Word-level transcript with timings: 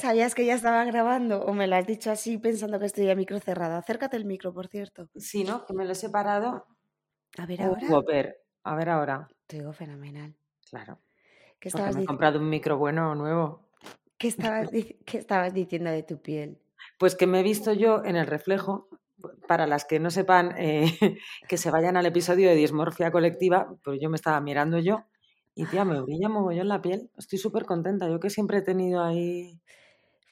¿Sabías 0.00 0.34
que 0.34 0.46
ya 0.46 0.54
estaba 0.54 0.84
grabando 0.84 1.42
o 1.42 1.52
me 1.52 1.66
lo 1.66 1.76
has 1.76 1.86
dicho 1.86 2.10
así 2.10 2.38
pensando 2.38 2.78
que 2.78 2.86
estoy 2.86 3.10
a 3.10 3.14
micro 3.14 3.38
cerrado? 3.40 3.76
Acércate 3.76 4.16
el 4.16 4.24
micro, 4.24 4.54
por 4.54 4.68
cierto. 4.68 5.10
Sí, 5.16 5.44
¿no? 5.44 5.66
Que 5.66 5.74
me 5.74 5.84
lo 5.84 5.92
he 5.92 5.94
separado. 5.94 6.66
A 7.36 7.46
ver 7.46 7.62
ahora. 7.62 7.88
A 8.64 8.74
ver 8.74 8.88
ahora. 8.88 9.28
Te 9.46 9.58
digo 9.58 9.72
fenomenal. 9.72 10.34
Claro. 10.70 10.98
¿Qué 11.60 11.68
estabas 11.68 11.96
me 11.96 12.02
he 12.02 12.06
comprado 12.06 12.38
un 12.38 12.48
micro 12.48 12.78
bueno 12.78 13.10
o 13.10 13.14
nuevo. 13.14 13.68
¿Qué 14.16 14.28
estabas, 14.28 14.70
¿Qué 15.06 15.18
estabas 15.18 15.52
diciendo 15.52 15.90
de 15.90 16.02
tu 16.02 16.20
piel? 16.22 16.58
Pues 16.98 17.14
que 17.14 17.26
me 17.26 17.40
he 17.40 17.42
visto 17.42 17.72
yo 17.72 18.04
en 18.04 18.16
el 18.16 18.26
reflejo 18.26 18.88
para 19.46 19.66
las 19.66 19.84
que 19.84 19.98
no 19.98 20.10
sepan 20.10 20.54
eh, 20.56 20.84
que 21.48 21.56
se 21.56 21.70
vayan 21.70 21.96
al 21.96 22.06
episodio 22.06 22.48
de 22.48 22.54
dismorfia 22.54 23.10
colectiva, 23.10 23.74
pero 23.84 23.96
yo 23.96 24.08
me 24.08 24.16
estaba 24.16 24.40
mirando 24.40 24.78
yo 24.78 25.04
y 25.58 25.66
tía, 25.66 25.84
me 25.84 26.00
brilla 26.00 26.28
mogollón 26.28 26.68
la 26.68 26.80
piel. 26.80 27.10
Estoy 27.18 27.36
súper 27.36 27.64
contenta. 27.64 28.08
Yo 28.08 28.20
que 28.20 28.30
siempre 28.30 28.58
he 28.58 28.62
tenido 28.62 29.02
ahí. 29.02 29.60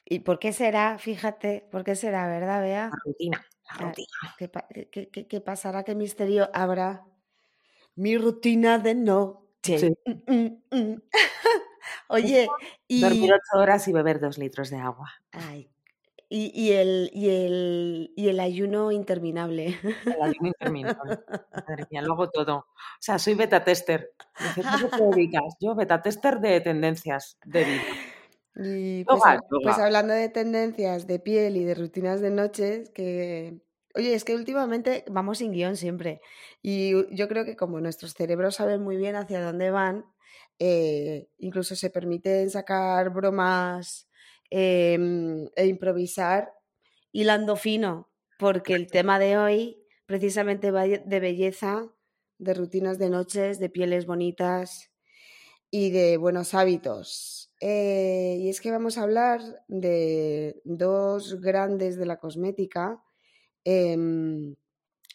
¿Y 0.05 0.19
por 0.19 0.39
qué 0.39 0.53
será? 0.53 0.97
Fíjate, 0.99 1.67
¿por 1.69 1.83
qué 1.83 1.95
será, 1.95 2.29
verdad, 2.29 2.61
Bea? 2.61 2.85
La 2.85 2.99
rutina, 3.03 3.45
la 3.63 3.71
ah, 3.71 3.77
rutina. 3.89 5.27
¿Qué, 5.27 5.41
pasará? 5.41 5.83
¿Qué 5.83 5.95
misterio 5.95 6.49
habrá? 6.53 7.03
Mi 7.95 8.17
rutina 8.17 8.79
de 8.79 8.95
noche. 8.95 9.97
Mm, 10.05 10.33
mm, 10.33 10.63
mm. 10.71 11.01
Oye, 12.07 12.47
y. 12.87 13.01
Dormir 13.01 13.33
ocho 13.33 13.61
horas 13.61 13.85
y 13.89 13.91
beber 13.91 14.21
dos 14.21 14.37
litros 14.37 14.69
de 14.69 14.77
agua. 14.77 15.11
Ay, 15.33 15.69
y, 16.29 16.51
y, 16.53 16.71
el, 16.73 17.09
y, 17.13 17.29
el, 17.29 18.13
y 18.15 18.29
el 18.29 18.39
ayuno 18.39 18.91
interminable. 18.91 19.77
El 20.05 20.21
ayuno 20.21 20.47
interminable. 20.47 21.19
Madre 21.67 21.87
mía, 21.89 22.01
lo 22.01 22.13
hago 22.13 22.29
todo. 22.29 22.57
O 22.57 22.65
sea, 22.99 23.19
soy 23.19 23.35
beta 23.35 23.63
tester. 23.63 24.13
Yo 25.61 25.75
beta 25.75 26.01
tester 26.01 26.39
de 26.39 26.61
tendencias 26.61 27.37
de 27.45 27.63
vida. 27.63 27.83
Y 28.55 29.03
pues, 29.03 29.21
pues, 29.63 29.77
hablando 29.77 30.13
de 30.13 30.29
tendencias 30.29 31.05
de 31.05 31.19
piel 31.19 31.57
y 31.57 31.63
de 31.63 31.75
rutinas 31.75 32.21
de 32.21 32.31
noche, 32.31 32.85
que 32.93 33.61
Oye, 33.97 34.13
es 34.13 34.23
que 34.23 34.35
últimamente 34.35 35.03
vamos 35.09 35.39
sin 35.39 35.51
guion 35.51 35.75
siempre. 35.75 36.21
Y 36.61 36.91
yo 37.15 37.27
creo 37.27 37.45
que 37.45 37.55
como 37.55 37.81
nuestros 37.81 38.13
cerebros 38.13 38.53
saben 38.55 38.83
muy 38.83 38.95
bien 38.95 39.15
hacia 39.15 39.41
dónde 39.41 39.71
van, 39.71 40.05
eh, 40.59 41.29
incluso 41.39 41.75
se 41.75 41.89
permiten 41.89 42.51
sacar 42.51 43.09
bromas 43.11 44.06
Em, 44.49 45.49
e 45.55 45.65
improvisar 45.67 46.53
hilando 47.11 47.55
fino, 47.57 48.09
porque 48.39 48.75
el 48.75 48.87
tema 48.87 49.19
de 49.19 49.37
hoy 49.37 49.77
precisamente 50.05 50.71
va 50.71 50.83
de 50.87 51.19
belleza, 51.19 51.91
de 52.39 52.53
rutinas 52.53 52.97
de 52.99 53.09
noches, 53.09 53.59
de 53.59 53.69
pieles 53.69 54.05
bonitas 54.05 54.91
y 55.71 55.91
de 55.91 56.17
buenos 56.17 56.53
hábitos. 56.53 57.51
Eh, 57.61 58.37
y 58.39 58.49
es 58.49 58.61
que 58.61 58.71
vamos 58.71 58.97
a 58.97 59.03
hablar 59.03 59.41
de 59.67 60.61
dos 60.63 61.41
grandes 61.41 61.97
de 61.97 62.05
la 62.05 62.17
cosmética. 62.17 63.03
Em, 63.65 64.55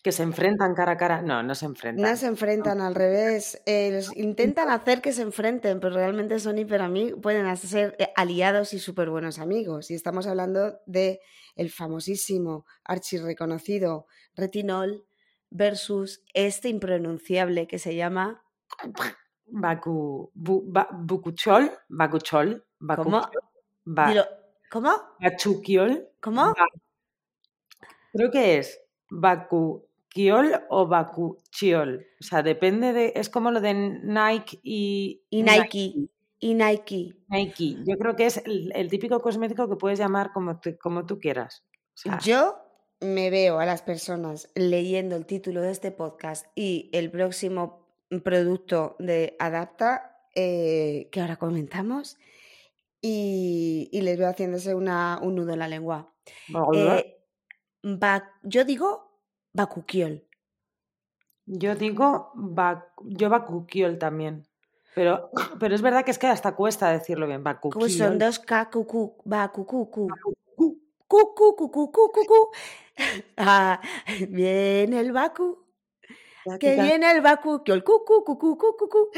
que 0.03 0.11
se 0.11 0.25
enfrentan 0.25 0.75
cara 0.75 0.93
a 0.93 0.97
cara. 0.97 1.23
No, 1.23 1.43
no 1.43 1.55
se 1.55 1.65
enfrentan. 1.65 2.11
No 2.11 2.17
se 2.17 2.27
enfrentan, 2.27 2.81
al 2.81 2.95
revés. 2.95 3.63
Eh, 3.67 4.03
intentan 4.17 4.69
hacer 4.69 5.01
que 5.01 5.13
se 5.13 5.23
enfrenten, 5.23 5.79
pero 5.79 5.95
realmente 5.95 6.41
son 6.41 6.59
hiperamigos, 6.59 7.21
pueden 7.21 7.57
ser 7.57 7.95
eh, 7.99 8.13
aliados 8.17 8.75
y 8.75 8.81
súper 8.81 9.11
buenos 9.11 9.39
amigos. 9.39 9.91
Y 9.91 9.95
estamos 9.95 10.27
hablando 10.27 10.81
de 10.87 11.21
el 11.55 11.71
famosísimo, 11.71 12.67
archirreconocido 12.85 14.07
retinol 14.35 15.07
versus 15.51 16.23
este 16.35 16.69
impronunciable 16.69 17.69
que 17.69 17.79
se 17.79 17.95
llama... 17.95 18.43
Baku, 19.55 20.31
bucuchol, 20.35 21.71
bacuchol, 21.89 22.65
¿Cómo? 22.97 23.29
¿Cómo? 24.71 24.93
Bachukiol. 25.21 26.09
¿Cómo? 26.21 26.55
Creo 28.13 28.31
que 28.31 28.59
es 28.59 28.81
Baku 29.11 29.87
Kiol 30.13 30.53
o 30.69 30.87
Bakuchiol. 30.87 32.07
O 32.21 32.23
sea, 32.23 32.43
depende 32.43 32.93
de. 32.93 33.13
Es 33.17 33.29
como 33.29 33.51
lo 33.51 33.61
de 33.61 33.75
Nike 33.75 34.61
y. 34.63 35.23
Y 35.31 35.43
Nike. 35.43 35.95
Y 36.39 36.55
Nike. 36.55 37.15
Nike. 37.29 37.77
Yo 37.87 37.97
creo 37.97 38.17
que 38.17 38.27
es 38.27 38.43
el, 38.45 38.91
típico 38.91 39.21
cosmético 39.21 39.69
que 39.69 39.77
puedes 39.77 39.99
llamar 39.99 40.33
como, 40.33 40.61
como 40.81 41.07
tú 41.07 41.19
quieras. 41.19 41.65
Yo 42.25 42.57
me 43.01 43.31
veo 43.31 43.59
a 43.59 43.67
las 43.67 43.83
personas 43.83 44.51
leyendo 44.55 45.17
el 45.17 45.25
título 45.25 45.63
de 45.63 45.71
este 45.71 45.93
podcast 45.93 46.47
y 46.55 46.91
el 46.93 47.11
próximo 47.11 47.87
producto 48.25 48.97
de 48.99 49.37
Adapta 49.39 50.13
eh, 50.35 51.09
que 51.13 51.21
ahora 51.21 51.37
comentamos 51.37 52.19
y, 53.01 53.89
les 53.93 54.19
veo 54.19 54.29
haciéndose 54.29 54.75
una, 54.75 55.19
un 55.23 55.35
nudo 55.35 55.53
en 55.53 55.59
la 55.59 55.69
lengua. 55.69 56.13
Eh, 56.75 57.19
yo 58.43 58.65
digo 58.65 59.12
Bakukiol. 59.53 60.25
Yo 61.47 61.75
digo, 61.75 62.33
yo 63.05 63.29
Bakukiol 63.29 63.99
también. 63.99 64.47
Pero, 64.95 65.31
pero 65.59 65.75
es 65.75 65.83
verdad 65.83 66.05
que 66.05 66.11
es 66.11 66.19
que 66.19 66.27
hasta 66.27 66.55
cuesta 66.55 66.91
decirlo 66.91 67.27
bien, 67.27 67.43
Bakukiol. 67.43 67.91
Son 67.91 68.19
dos 68.19 68.39
K, 68.39 68.71
Bakukuku. 69.25 70.09
Bakukuku. 71.09 72.51
Ah, 73.37 73.81
viene 74.29 75.01
el 75.01 75.13
Baku. 75.13 75.63
Que 76.59 76.75
viene 76.75 77.13
el 77.13 77.21
Baku, 77.21 77.63
que 77.63 77.73
el 77.73 77.85
cucu, 77.85 78.25
cucu, 78.25 78.59
cucu, 78.59 79.11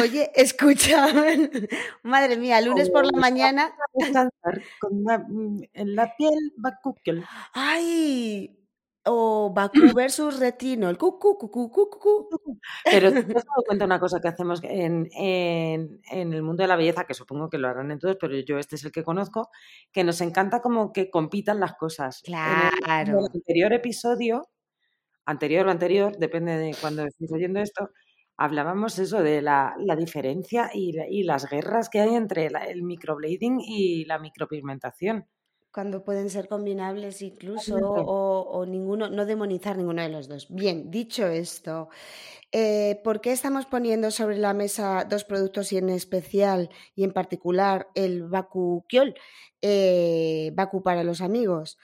Oye, 0.00 0.30
escucha, 0.34 1.06
madre 2.04 2.36
mía, 2.36 2.60
lunes 2.60 2.90
por 2.90 3.04
la 3.04 3.18
mañana. 3.18 3.74
Con 4.78 5.02
mm, 5.02 5.62
en 5.72 5.96
la 5.96 6.14
piel, 6.16 6.52
Baku, 6.56 6.94
Ay, 7.52 8.59
o 9.04 9.52
Baku 9.54 9.94
versus 9.94 10.38
Retinol. 10.38 10.98
Cucu, 10.98 11.38
cucu, 11.38 11.70
cucu, 11.70 12.28
Pero 12.84 13.10
te 13.12 13.18
has 13.18 13.26
dado 13.26 13.62
cuenta 13.66 13.84
una 13.84 14.00
cosa 14.00 14.20
que 14.20 14.28
hacemos 14.28 14.60
en, 14.62 15.08
en, 15.16 16.00
en, 16.10 16.32
el 16.32 16.42
mundo 16.42 16.62
de 16.62 16.68
la 16.68 16.76
belleza, 16.76 17.04
que 17.04 17.14
supongo 17.14 17.48
que 17.48 17.58
lo 17.58 17.68
harán 17.68 17.90
en 17.90 17.98
todos, 17.98 18.16
pero 18.20 18.38
yo 18.40 18.58
este 18.58 18.76
es 18.76 18.84
el 18.84 18.92
que 18.92 19.04
conozco, 19.04 19.50
que 19.92 20.04
nos 20.04 20.20
encanta 20.20 20.60
como 20.60 20.92
que 20.92 21.10
compitan 21.10 21.60
las 21.60 21.74
cosas. 21.74 22.22
Claro. 22.24 22.76
En 22.88 23.08
el, 23.08 23.24
anterior 23.34 23.72
episodio, 23.72 24.48
anterior 25.24 25.66
o 25.66 25.70
anterior, 25.70 26.16
depende 26.18 26.56
de 26.56 26.76
cuando 26.80 27.04
estéis 27.04 27.32
oyendo 27.32 27.60
esto, 27.60 27.90
hablábamos 28.36 28.98
eso 28.98 29.22
de 29.22 29.42
la, 29.42 29.74
la 29.78 29.96
diferencia 29.96 30.70
y, 30.72 30.94
y, 31.08 31.24
las 31.24 31.48
guerras 31.48 31.88
que 31.88 32.00
hay 32.00 32.14
entre 32.14 32.46
el 32.46 32.82
microblading 32.82 33.60
y 33.60 34.04
la 34.06 34.18
micropigmentación 34.18 35.26
cuando 35.72 36.04
pueden 36.04 36.30
ser 36.30 36.48
combinables 36.48 37.22
incluso 37.22 37.76
o, 37.76 38.66
ninguno, 38.66 39.08
no 39.08 39.24
demonizar 39.24 39.76
ninguno 39.76 40.02
de 40.02 40.08
los 40.08 40.28
dos. 40.28 40.48
Bien, 40.50 40.90
dicho 40.90 41.26
esto, 41.26 41.88
eh, 42.52 43.00
¿por 43.04 43.20
qué 43.20 43.32
estamos 43.32 43.66
poniendo 43.66 44.10
sobre 44.10 44.38
la 44.38 44.52
mesa 44.54 45.06
dos 45.08 45.24
productos 45.24 45.72
y 45.72 45.78
en 45.78 45.90
especial 45.90 46.70
y 46.94 47.04
en 47.04 47.12
particular 47.12 47.88
el 47.94 48.24
Baku 48.24 48.84
Kiol, 48.88 49.14
eh, 49.62 50.50
Baku 50.54 50.82
para 50.82 51.04
los 51.04 51.20
amigos? 51.20 51.78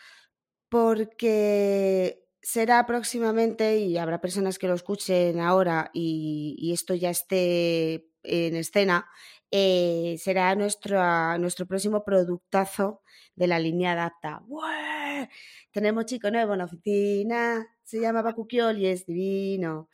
Porque 0.68 2.24
será 2.42 2.86
próximamente, 2.86 3.78
y 3.78 3.98
habrá 3.98 4.20
personas 4.20 4.58
que 4.58 4.68
lo 4.68 4.74
escuchen 4.74 5.40
ahora 5.40 5.90
y, 5.94 6.72
esto 6.72 6.94
ya 6.94 7.10
esté 7.10 8.08
en 8.24 8.56
escena, 8.56 9.06
eh, 9.52 10.16
será 10.18 10.54
nuestro, 10.56 11.38
nuestro 11.38 11.66
próximo 11.66 12.04
productazo 12.04 13.02
de 13.36 13.46
la 13.46 13.58
línea 13.58 13.92
Adapta. 13.92 14.42
Tenemos 15.70 16.06
chico 16.06 16.30
nuevo 16.30 16.52
en 16.52 16.58
la 16.58 16.64
oficina, 16.64 17.66
se 17.84 18.00
llama 18.00 18.22
Bakukiol 18.22 18.78
y 18.78 18.86
es 18.86 19.06
divino. 19.06 19.88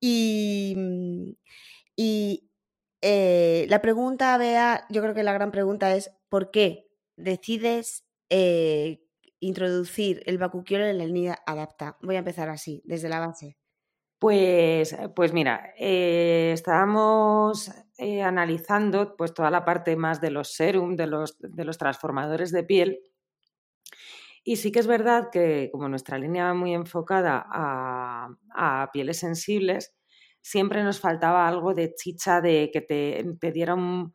Y, 0.00 0.74
mm, 0.76 1.32
y 1.96 2.50
eh, 3.00 3.66
la 3.68 3.80
pregunta, 3.80 4.36
Bea, 4.38 4.86
yo 4.90 5.02
creo 5.02 5.14
que 5.14 5.22
la 5.22 5.32
gran 5.32 5.52
pregunta 5.52 5.94
es, 5.94 6.10
¿por 6.28 6.50
qué 6.50 6.88
decides 7.16 8.04
eh, 8.30 9.02
introducir 9.40 10.22
el 10.26 10.38
Bakukiol 10.38 10.82
en 10.82 10.98
la 10.98 11.06
línea 11.06 11.38
Adapta? 11.46 11.98
Voy 12.02 12.16
a 12.16 12.20
empezar 12.20 12.48
así, 12.48 12.82
desde 12.84 13.08
la 13.08 13.20
base. 13.20 13.56
Pues, 14.18 14.96
pues 15.16 15.32
mira, 15.32 15.74
eh, 15.76 16.52
estábamos 16.54 17.72
eh, 18.02 18.22
analizando 18.22 19.16
pues 19.16 19.32
toda 19.32 19.48
la 19.48 19.64
parte 19.64 19.94
más 19.94 20.20
de 20.20 20.30
los 20.30 20.54
serum, 20.54 20.96
de 20.96 21.06
los, 21.06 21.36
de 21.38 21.64
los 21.64 21.78
transformadores 21.78 22.50
de 22.50 22.64
piel. 22.64 23.00
Y 24.42 24.56
sí 24.56 24.72
que 24.72 24.80
es 24.80 24.88
verdad 24.88 25.28
que 25.30 25.70
como 25.70 25.88
nuestra 25.88 26.18
línea 26.18 26.46
va 26.46 26.54
muy 26.54 26.74
enfocada 26.74 27.46
a, 27.48 28.90
pieles 28.92 29.18
sensibles, 29.18 29.94
siempre 30.40 30.82
nos 30.82 30.98
faltaba 30.98 31.46
algo 31.46 31.74
de 31.74 31.94
chicha, 31.94 32.40
de 32.40 32.70
que 32.72 32.80
te, 32.80 33.52
diera 33.52 33.74
un, 33.74 34.12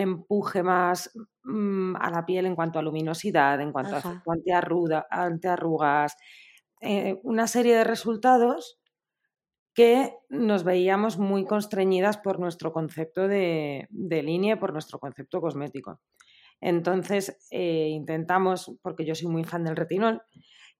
empuje 0.00 0.62
más 0.62 1.10
mm, 1.44 1.96
a 1.96 2.10
la 2.10 2.26
piel 2.26 2.44
en 2.44 2.54
cuanto 2.54 2.78
a 2.78 2.82
luminosidad, 2.82 3.58
en 3.62 3.72
cuanto 3.72 3.96
a 3.96 4.22
antiarrugas, 5.10 6.14
eh, 6.82 7.18
una 7.22 7.46
serie 7.46 7.74
de 7.76 7.84
resultados 7.84 8.78
que 9.74 10.14
nos 10.28 10.64
veíamos 10.64 11.18
muy 11.18 11.44
constreñidas 11.44 12.18
por 12.18 12.38
nuestro 12.38 12.72
concepto 12.72 13.28
de, 13.28 13.88
de 13.90 14.22
línea, 14.22 14.58
por 14.58 14.72
nuestro 14.72 14.98
concepto 14.98 15.40
cosmético. 15.40 16.00
Entonces, 16.60 17.36
eh, 17.50 17.88
intentamos, 17.90 18.72
porque 18.80 19.04
yo 19.04 19.14
soy 19.14 19.28
muy 19.28 19.44
fan 19.44 19.64
del 19.64 19.76
retinol, 19.76 20.22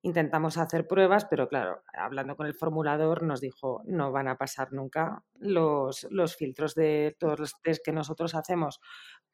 intentamos 0.05 0.59
hacer 0.59 0.87
pruebas, 0.87 1.25
pero 1.25 1.49
claro, 1.49 1.83
hablando 1.93 2.37
con 2.37 2.47
el 2.47 2.55
formulador 2.55 3.23
nos 3.23 3.41
dijo, 3.41 3.83
no 3.87 4.13
van 4.13 4.29
a 4.29 4.37
pasar 4.37 4.73
nunca 4.73 5.25
los, 5.35 6.07
filtros 6.39 6.75
de 6.75 7.17
todos 7.19 7.39
los 7.39 7.61
test 7.63 7.83
que 7.85 7.93
nosotros 7.93 8.35
hacemos 8.35 8.81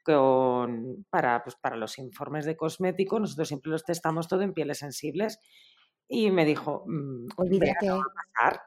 para, 0.04 1.42
pues, 1.44 1.56
para 1.56 1.76
los 1.76 1.98
informes 1.98 2.46
de 2.46 2.56
cosmético, 2.56 3.20
nosotros 3.20 3.48
siempre 3.48 3.70
los 3.70 3.84
testamos 3.84 4.28
todo 4.28 4.42
en 4.42 4.54
pieles 4.54 4.78
sensibles 4.78 5.38
y 6.12 6.32
me 6.32 6.44
dijo, 6.44 6.82
mm, 6.88 7.28
olvídate, 7.36 7.88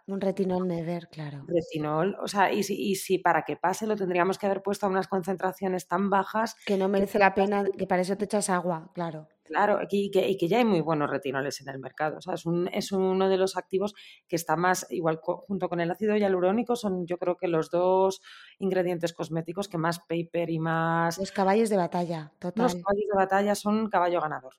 un 0.07 0.21
retinol 0.21 0.65
never, 0.65 1.09
claro. 1.09 1.43
Retinol, 1.45 2.15
o 2.21 2.27
sea, 2.29 2.53
y 2.53 2.63
si, 2.63 2.73
y 2.73 2.95
si 2.95 3.17
para 3.17 3.43
que 3.43 3.57
pase 3.57 3.85
lo 3.85 3.97
tendríamos 3.97 4.37
que 4.37 4.45
haber 4.45 4.63
puesto 4.63 4.85
a 4.85 4.89
unas 4.89 5.09
concentraciones 5.09 5.89
tan 5.89 6.09
bajas. 6.09 6.55
Que 6.65 6.77
no 6.77 6.87
merece 6.87 7.19
la 7.19 7.35
pena, 7.35 7.65
que 7.77 7.85
para 7.85 8.01
eso 8.01 8.15
te 8.15 8.25
echas 8.25 8.49
agua, 8.49 8.89
claro. 8.93 9.27
Claro, 9.43 9.79
y 9.89 10.09
que, 10.09 10.29
y 10.29 10.37
que 10.37 10.47
ya 10.47 10.59
hay 10.59 10.63
muy 10.63 10.79
buenos 10.79 11.09
retinoles 11.09 11.59
en 11.59 11.67
el 11.67 11.79
mercado. 11.79 12.17
O 12.19 12.21
sea, 12.21 12.35
es, 12.35 12.45
un, 12.45 12.69
es 12.69 12.93
uno 12.93 13.27
de 13.27 13.35
los 13.35 13.57
activos 13.57 13.93
que 14.29 14.37
está 14.37 14.55
más, 14.55 14.87
igual 14.89 15.19
junto 15.21 15.67
con 15.67 15.81
el 15.81 15.91
ácido 15.91 16.15
hialurónico, 16.15 16.77
son 16.77 17.05
yo 17.05 17.17
creo 17.17 17.35
que 17.35 17.49
los 17.49 17.69
dos 17.69 18.21
ingredientes 18.59 19.11
cosméticos 19.11 19.67
que 19.67 19.77
más 19.77 19.99
paper 19.99 20.49
y 20.49 20.59
más... 20.59 21.17
Los 21.17 21.33
caballos 21.33 21.69
de 21.69 21.75
batalla, 21.75 22.31
total. 22.39 22.63
Los 22.63 22.75
caballos 22.75 23.05
de 23.11 23.17
batalla 23.17 23.53
son 23.55 23.89
caballo 23.89 24.21
ganador 24.21 24.53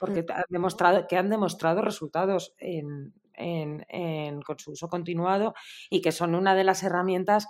porque 0.00 0.24
han 0.32 0.44
demostrado, 0.48 1.06
que 1.06 1.16
han 1.16 1.28
demostrado 1.28 1.82
resultados 1.82 2.54
en, 2.58 3.12
con 4.44 4.58
su 4.58 4.72
uso 4.72 4.88
continuado 4.88 5.54
y 5.90 6.00
que 6.00 6.10
son 6.10 6.34
una 6.34 6.54
de 6.54 6.64
las 6.64 6.82
herramientas 6.82 7.46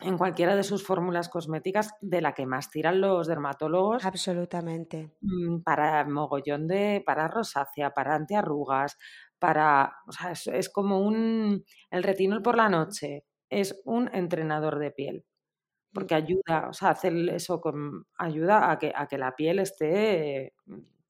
en 0.00 0.16
cualquiera 0.16 0.56
de 0.56 0.62
sus 0.62 0.84
fórmulas 0.84 1.28
cosméticas 1.28 1.92
de 2.00 2.22
la 2.22 2.32
que 2.32 2.46
más 2.46 2.70
tiran 2.70 3.02
los 3.02 3.26
dermatólogos. 3.26 4.06
Absolutamente. 4.06 5.12
Mm, 5.20 5.60
para 5.60 6.04
mogollón 6.06 6.66
de, 6.66 7.02
para 7.04 7.28
rosácea, 7.28 7.90
para 7.90 8.14
antiarrugas, 8.14 8.96
para, 9.38 9.96
o 10.06 10.12
sea, 10.12 10.32
es, 10.32 10.70
como 10.70 11.00
un, 11.00 11.64
el 11.90 12.02
retinol 12.02 12.40
por 12.40 12.56
la 12.56 12.70
noche, 12.70 13.24
es 13.50 13.82
un 13.84 14.08
entrenador 14.14 14.78
de 14.78 14.90
piel 14.90 15.24
porque 15.92 16.14
ayuda, 16.14 16.68
o 16.68 16.72
sea, 16.72 16.90
hacer 16.90 17.12
eso 17.30 17.60
con, 17.60 18.06
ayuda 18.16 18.70
a 18.70 18.78
que, 18.78 18.92
a 18.94 19.08
que 19.08 19.18
la 19.18 19.34
piel 19.34 19.58
esté 19.58 20.54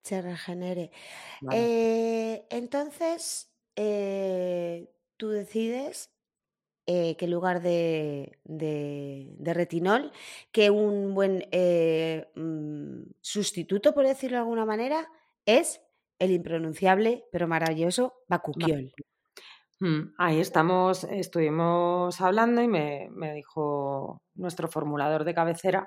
se 0.03 0.23
regenere. 0.23 0.91
Eh, 1.53 2.47
entonces, 2.51 3.53
eh, 3.77 4.91
tú 5.17 5.31
decides 5.31 6.11
eh, 6.87 7.17
que 7.17 7.27
en 7.27 7.31
lugar 7.31 7.63
de, 7.63 8.39
retinol, 9.39 10.13
que 10.53 10.71
un 10.71 11.15
buen 11.15 11.45
mm, 12.35 13.11
sustituto, 13.21 13.95
por 13.95 14.07
decirlo 14.07 14.37
de 14.37 14.43
alguna 14.43 14.65
manera, 14.65 15.07
es 15.47 15.81
el 16.19 16.33
impronunciable 16.33 17.25
pero 17.33 17.49
maravilloso 17.49 18.15
Bakukiol. 18.29 18.93
Mm, 19.81 20.15
ahí 20.19 20.41
estamos, 20.41 21.05
estuvimos 21.05 22.21
hablando 22.21 22.61
y 22.61 22.69
me, 22.69 23.09
me 23.13 23.33
dijo 23.35 24.23
nuestro 24.35 24.69
formulador 24.69 25.25
de 25.25 25.35
cabecera 25.35 25.87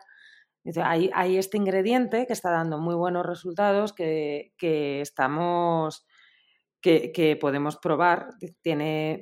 hay, 0.84 1.38
este 1.38 1.58
ingrediente 1.58 2.26
que 2.26 2.34
está 2.34 2.52
dando 2.52 2.78
muy 2.78 2.96
buenos 2.96 3.26
resultados, 3.26 3.94
que, 3.94 4.52
estamos, 5.02 6.06
que, 6.82 7.38
podemos 7.40 7.78
probar. 7.78 8.30
Tiene, 8.62 9.22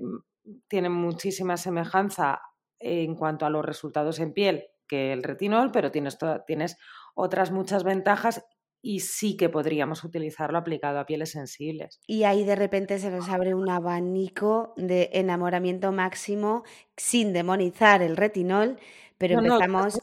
tiene 0.68 0.90
muchísima 0.90 1.58
semejanza 1.58 2.42
en 2.80 3.16
cuanto 3.16 3.46
a 3.46 3.50
los 3.50 3.66
resultados 3.66 4.20
en 4.20 4.34
piel 4.34 4.66
que 4.88 5.14
el 5.14 5.24
retinol, 5.24 5.72
pero 5.72 5.92
tienes, 5.92 6.18
tienes 6.46 6.78
otras 7.16 7.52
muchas 7.52 7.84
ventajas 7.84 8.44
y 8.82 9.02
sí 9.02 9.38
que 9.38 9.50
podríamos 9.50 10.04
utilizarlo 10.04 10.58
aplicado 10.58 11.00
a 11.00 11.06
pieles 11.06 11.32
sensibles. 11.32 12.00
Y 12.08 12.24
ahí 12.24 12.44
de 12.44 12.56
repente 12.56 13.00
se 13.00 13.12
nos 13.12 13.30
abre 13.30 13.54
un 13.54 13.70
abanico 13.70 14.74
de 14.76 15.10
enamoramiento 15.14 15.92
máximo 15.92 16.64
sin 16.98 17.32
demonizar 17.32 18.02
el 18.02 18.18
retinol, 18.18 18.80
pero 19.22 19.40
empezamos 19.40 20.00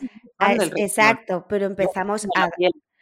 exacto, 0.76 1.46
pero 1.48 1.66
empezamos 1.66 2.26
a 2.36 2.48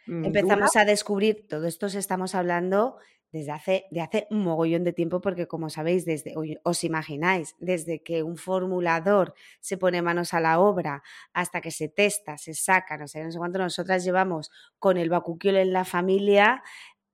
empezamos 0.07 0.75
a 0.75 0.85
descubrir 0.85 1.47
todo 1.47 1.67
esto 1.67 1.85
estamos 1.87 2.33
hablando 2.33 2.97
desde 3.31 3.51
hace, 3.51 3.85
de 3.91 4.01
hace 4.01 4.27
un 4.29 4.41
mogollón 4.43 4.83
de 4.83 4.93
tiempo, 4.93 5.19
porque 5.19 5.47
como 5.47 5.69
sabéis, 5.69 6.05
desde, 6.05 6.33
os 6.63 6.83
imagináis, 6.83 7.55
desde 7.59 8.01
que 8.01 8.23
un 8.23 8.37
formulador 8.37 9.33
se 9.59 9.77
pone 9.77 10.01
manos 10.01 10.33
a 10.33 10.39
la 10.39 10.59
obra 10.59 11.03
hasta 11.33 11.59
que 11.59 11.71
se 11.71 11.89
testa, 11.89 12.37
se 12.37 12.53
saca, 12.53 12.97
no 12.97 13.07
sé, 13.07 13.23
no 13.23 13.31
sé 13.31 13.37
cuánto, 13.37 13.59
nosotras 13.59 14.03
llevamos 14.05 14.49
con 14.79 14.97
el 14.97 15.09
bacuquiol 15.09 15.57
en 15.57 15.73
la 15.73 15.83
familia 15.83 16.63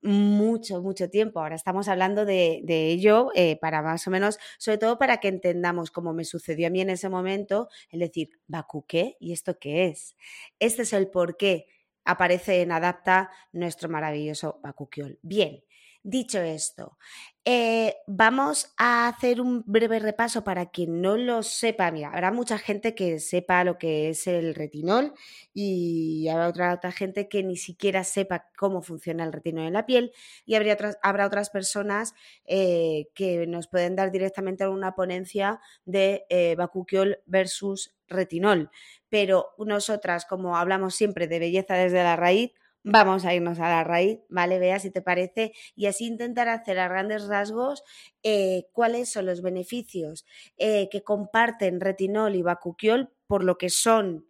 mucho, 0.03 0.81
mucho 0.81 1.09
tiempo. 1.09 1.39
Ahora 1.39 1.55
estamos 1.55 1.87
hablando 1.87 2.25
de, 2.25 2.61
ello 2.67 3.29
eh, 3.35 3.57
para 3.59 3.81
más 3.81 4.05
o 4.07 4.11
menos, 4.11 4.37
sobre 4.59 4.77
todo 4.77 4.97
para 4.99 5.17
que 5.17 5.29
entendamos 5.29 5.91
cómo 5.91 6.13
me 6.13 6.25
sucedió 6.25 6.67
a 6.67 6.69
mí 6.69 6.81
en 6.81 6.89
ese 6.89 7.09
momento, 7.09 7.69
el 7.89 7.99
decir, 7.99 8.29
¿Baku 8.47 8.85
qué? 8.85 9.17
¿Y 9.19 9.33
esto 9.33 9.57
qué 9.59 9.87
es? 9.87 10.15
Este 10.59 10.83
es 10.83 10.93
el 10.93 11.09
por 11.09 11.37
qué 11.37 11.67
aparece 12.05 12.61
en 12.61 12.71
Adapta 12.71 13.31
nuestro 13.51 13.89
maravilloso 13.89 14.59
Bakukiol. 14.61 15.19
Bien, 15.21 15.63
Dicho 16.05 16.39
esto, 16.41 16.97
eh, 17.45 17.95
vamos 18.07 18.73
a 18.77 19.07
hacer 19.07 19.39
un 19.39 19.63
breve 19.65 19.99
repaso 19.99 20.43
para 20.43 20.65
quien 20.65 21.01
no 21.01 21.15
lo 21.15 21.43
sepa. 21.43 21.91
Mira, 21.91 22.09
habrá 22.09 22.29
mucha 22.29 22.57
gente 22.57 22.93
que 22.93 23.21
sepa 23.21 23.63
lo 23.63 23.77
que 23.77 24.09
es 24.09 24.27
el 24.27 24.53
retinol 24.53 25.13
y 25.53 26.27
habrá 26.27 26.49
otra, 26.49 26.73
otra 26.73 26.91
gente 26.91 27.29
que 27.29 27.41
ni 27.41 27.55
siquiera 27.55 28.03
sepa 28.03 28.49
cómo 28.57 28.81
funciona 28.81 29.23
el 29.23 29.31
retinol 29.31 29.67
en 29.67 29.73
la 29.73 29.85
piel 29.85 30.11
y 30.45 30.55
habría 30.55 30.73
otras, 30.73 30.97
habrá 31.01 31.25
otras 31.25 31.49
personas 31.49 32.15
eh, 32.45 33.07
que 33.13 33.47
nos 33.47 33.67
pueden 33.69 33.95
dar 33.95 34.11
directamente 34.11 34.67
una 34.67 34.95
ponencia 34.95 35.61
de 35.85 36.25
eh, 36.27 36.57
versus 37.25 37.95
retinol. 38.09 38.71
Pero 39.07 39.51
nosotras, 39.57 40.25
como 40.25 40.57
hablamos 40.57 40.95
siempre 40.95 41.27
de 41.27 41.39
belleza 41.39 41.75
desde 41.75 42.03
la 42.03 42.17
raíz, 42.17 42.51
vamos 42.83 43.25
a 43.25 43.33
irnos 43.33 43.59
a 43.59 43.69
la 43.69 43.83
raíz, 43.83 44.19
¿vale? 44.29 44.59
Vea 44.59 44.79
si 44.79 44.91
te 44.91 45.01
parece, 45.01 45.53
y 45.75 45.85
así 45.85 46.05
intentar 46.05 46.49
hacer 46.49 46.79
a 46.79 46.87
grandes 46.87 47.27
rasgos 47.27 47.83
eh, 48.23 48.65
cuáles 48.73 49.09
son 49.11 49.25
los 49.25 49.41
beneficios 49.41 50.25
eh, 50.57 50.89
que 50.91 51.03
comparten 51.03 51.79
retinol 51.79 52.35
y 52.35 52.41
bacuquiol 52.41 53.11
por 53.27 53.43
lo 53.43 53.57
que 53.57 53.69
son 53.69 54.25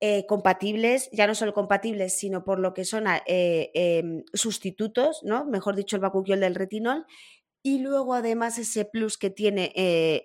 eh, 0.00 0.26
compatibles, 0.26 1.08
ya 1.12 1.26
no 1.26 1.34
solo 1.34 1.54
compatibles, 1.54 2.18
sino 2.18 2.44
por 2.44 2.58
lo 2.58 2.74
que 2.74 2.84
son 2.84 3.04
em, 3.26 4.24
sustitutos, 4.34 5.20
¿no? 5.22 5.44
Mejor 5.44 5.76
dicho, 5.76 5.96
el 5.96 6.02
bacuquiol 6.02 6.40
del 6.40 6.56
retinol. 6.56 7.06
Y 7.62 7.78
luego 7.80 8.14
además 8.14 8.58
ese 8.58 8.84
plus 8.84 9.18
que 9.18 9.30
tiene 9.30 9.72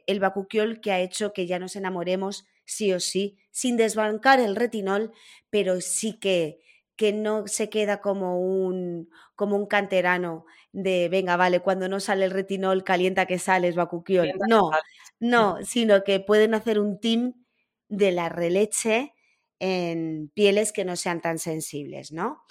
el 0.08 0.20
bacuquiol 0.20 0.82
que 0.82 0.92
ha 0.92 1.00
hecho 1.02 1.34
que 1.34 1.48
ya 1.48 1.60
nos 1.60 1.76
enamoremos 1.76 2.46
sí 2.66 2.94
o 2.94 3.00
sí, 3.00 3.38
sin 3.52 3.78
desbancar 3.78 4.40
el 4.40 4.56
retinol, 4.56 5.12
pero 5.50 5.82
sí 5.82 6.20
que 6.20 6.60
que 6.98 7.14
no 7.14 7.48
se 7.48 7.70
queda 7.70 8.02
como 8.02 8.42
un, 8.42 9.10
como 9.36 9.56
un 9.56 9.68
canterano 9.68 10.46
de, 10.74 11.08
venga, 11.10 11.38
vale, 11.38 11.62
cuando 11.62 11.88
no 11.88 12.00
sale 12.00 12.26
el 12.26 12.32
retinol, 12.32 12.84
calienta 12.84 13.26
que 13.26 13.40
sales, 13.40 13.76
bacuquiol. 13.76 14.34
No, 14.50 14.72
no, 15.20 15.58
sino 15.64 16.04
que 16.04 16.20
pueden 16.20 16.54
hacer 16.54 16.80
un 16.80 17.00
team 17.00 17.46
de 17.88 18.12
la 18.12 18.30
releche 18.30 19.14
en 19.60 20.30
pieles 20.34 20.72
que 20.72 20.86
no 20.86 20.96
sean 20.96 21.22
tan 21.22 21.40
sensibles, 21.40 22.12
¿no? 22.12 22.44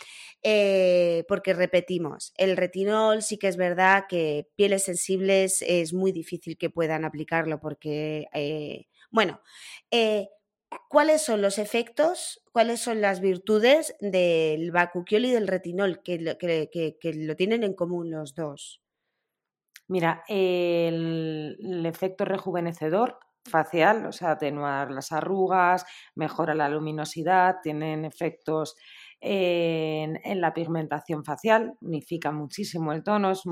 Eh, 0.42 1.24
porque 1.28 1.54
repetimos, 1.54 2.32
el 2.36 2.56
retinol 2.56 3.22
sí 3.22 3.38
que 3.38 3.48
es 3.48 3.56
verdad 3.56 4.04
que 4.08 4.48
pieles 4.56 4.84
sensibles 4.84 5.62
es 5.66 5.92
muy 5.92 6.12
difícil 6.12 6.56
que 6.56 6.70
puedan 6.70 7.04
aplicarlo 7.04 7.60
porque, 7.60 8.26
eh, 8.32 8.86
bueno, 9.10 9.40
eh, 9.90 10.28
¿Cuáles 10.88 11.23
son 11.23 11.42
los 11.42 11.58
efectos, 11.58 12.42
cuáles 12.52 12.80
son 12.80 13.00
las 13.00 13.20
virtudes 13.20 13.94
del 14.00 14.73
bacuquiol 14.73 15.26
y 15.26 15.30
del 15.30 15.46
retinol 15.46 16.02
que 16.02 16.18
lo, 16.18 17.37
tienen 17.37 17.62
en 17.62 17.75
común 17.75 18.11
los 18.11 18.35
dos? 18.35 18.82
Mira, 19.88 20.25
el, 20.26 21.85
efecto 21.87 22.25
rejuvenecedor 22.25 23.18
facial, 23.44 24.06
o 24.06 24.12
sea, 24.12 24.32
atenuar 24.32 24.90
las 24.90 25.12
arrugas, 25.12 25.85
mejora 26.16 26.54
la 26.54 26.68
luminosidad, 26.68 27.56
tienen 27.62 28.04
efectos 28.04 28.76
en, 29.20 30.40
la 30.40 30.52
pigmentación 30.52 31.25
facial, 31.25 31.76
unifica 31.80 32.32
muchísimo 32.32 32.92
el 32.92 33.04
tono, 33.04 33.30
es, 33.30 33.42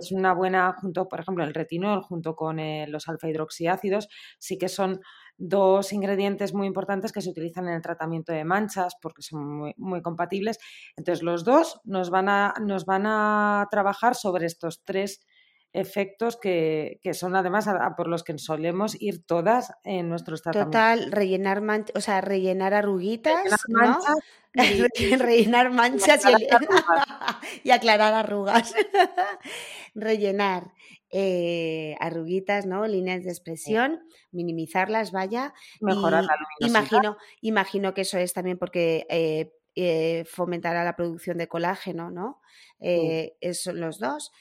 es 0.00 0.12
una 0.12 0.34
buena, 0.34 0.74
junto, 0.80 1.08
por 1.08 1.20
ejemplo, 1.20 1.44
el 1.44 1.54
retinol 1.54 2.02
junto 2.02 2.34
con 2.34 2.58
eh, 2.58 2.86
los 2.88 3.08
alfa 3.08 3.28
hidroxiácidos, 3.28 4.08
sí 4.38 4.58
que 4.58 4.68
son 4.68 5.00
dos 5.36 5.92
ingredientes 5.92 6.52
muy 6.52 6.66
importantes 6.66 7.12
que 7.12 7.22
se 7.22 7.30
utilizan 7.30 7.66
en 7.68 7.74
el 7.74 7.82
tratamiento 7.82 8.32
de 8.32 8.44
manchas 8.44 8.96
porque 9.00 9.22
son 9.22 9.72
muy, 9.76 10.02
compatibles. 10.02 10.58
Entonces, 10.96 11.22
los 11.22 11.44
dos 11.44 11.80
nos 11.84 12.10
van 12.10 12.28
a, 12.28 12.54
nos 12.60 12.84
van 12.84 13.04
a 13.06 13.66
trabajar 13.70 14.14
sobre 14.14 14.46
estos 14.46 14.82
tres 14.84 15.26
efectos 15.72 16.36
que, 16.36 17.00
son 17.12 17.36
además 17.36 17.68
por 17.96 18.08
los 18.08 18.24
que 18.24 18.36
solemos 18.38 19.00
ir 19.00 19.24
todas 19.24 19.72
en 19.84 20.08
nuestros 20.08 20.42
tratamientos. 20.42 20.72
Total, 20.72 21.12
rellenar 21.12 21.60
manchas, 21.62 21.96
o 21.96 22.00
sea, 22.00 22.20
rellenar 22.20 22.74
arruguitas, 22.74 23.44
rellenar 23.44 23.88
manchas, 23.92 24.16
y, 27.64 27.70
aclarar 27.70 28.14
arrugas. 28.14 28.74
rellenar 29.94 30.72
eh, 31.10 31.96
arruguitas, 32.00 32.66
¿no? 32.66 32.86
Líneas 32.86 33.24
de 33.24 33.30
expresión, 33.30 34.00
minimizarlas, 34.32 35.12
vaya. 35.12 35.54
Mejorar 35.80 36.24
la 36.24 36.36
Imagino, 36.60 37.16
imagino 37.40 37.94
que 37.94 38.02
eso 38.02 38.18
es 38.18 38.32
también 38.32 38.58
porque 38.58 39.06
eh, 39.08 39.52
eh, 39.76 40.24
fomentará 40.26 40.84
la 40.84 40.96
producción 40.96 41.38
de 41.38 41.48
colágeno, 41.48 42.10
¿no? 42.10 42.40
Eh, 42.80 43.36
son 43.52 43.80
los 43.80 43.98
dos. 43.98 44.32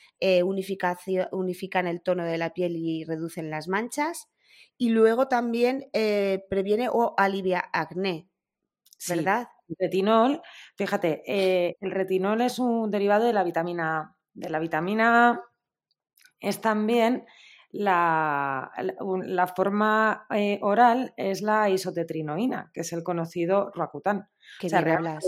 Unifican 0.43 1.87
el 1.87 2.01
tono 2.01 2.25
de 2.25 2.37
la 2.37 2.53
piel 2.53 2.75
y 2.75 3.03
reducen 3.03 3.49
las 3.49 3.67
manchas. 3.67 4.29
Y 4.77 4.89
luego 4.89 5.27
también 5.27 5.89
previene 6.49 6.89
o 6.89 7.13
alivia 7.17 7.69
acné, 7.73 8.29
¿verdad? 9.07 9.49
Retinol, 9.77 10.41
fíjate, 10.75 11.23
el 11.79 11.91
retinol 11.91 12.41
es 12.41 12.59
un 12.59 12.89
derivado 12.89 13.25
de 13.25 13.33
la 13.33 13.43
vitamina 13.43 13.99
A. 13.99 14.15
De 14.33 14.49
la 14.49 14.59
vitamina 14.59 15.29
A 15.29 15.41
es 16.39 16.61
también 16.61 17.25
la, 17.71 18.71
la, 19.25 19.47
forma 19.47 20.25
oral 20.61 21.13
es 21.17 21.41
la 21.41 21.69
isotetrinoína, 21.69 22.71
que 22.73 22.81
es 22.81 22.93
el 22.93 23.03
conocido 23.03 23.71
Roacutan. 23.75 24.29
O 24.63 24.69
sea, 24.69 25.19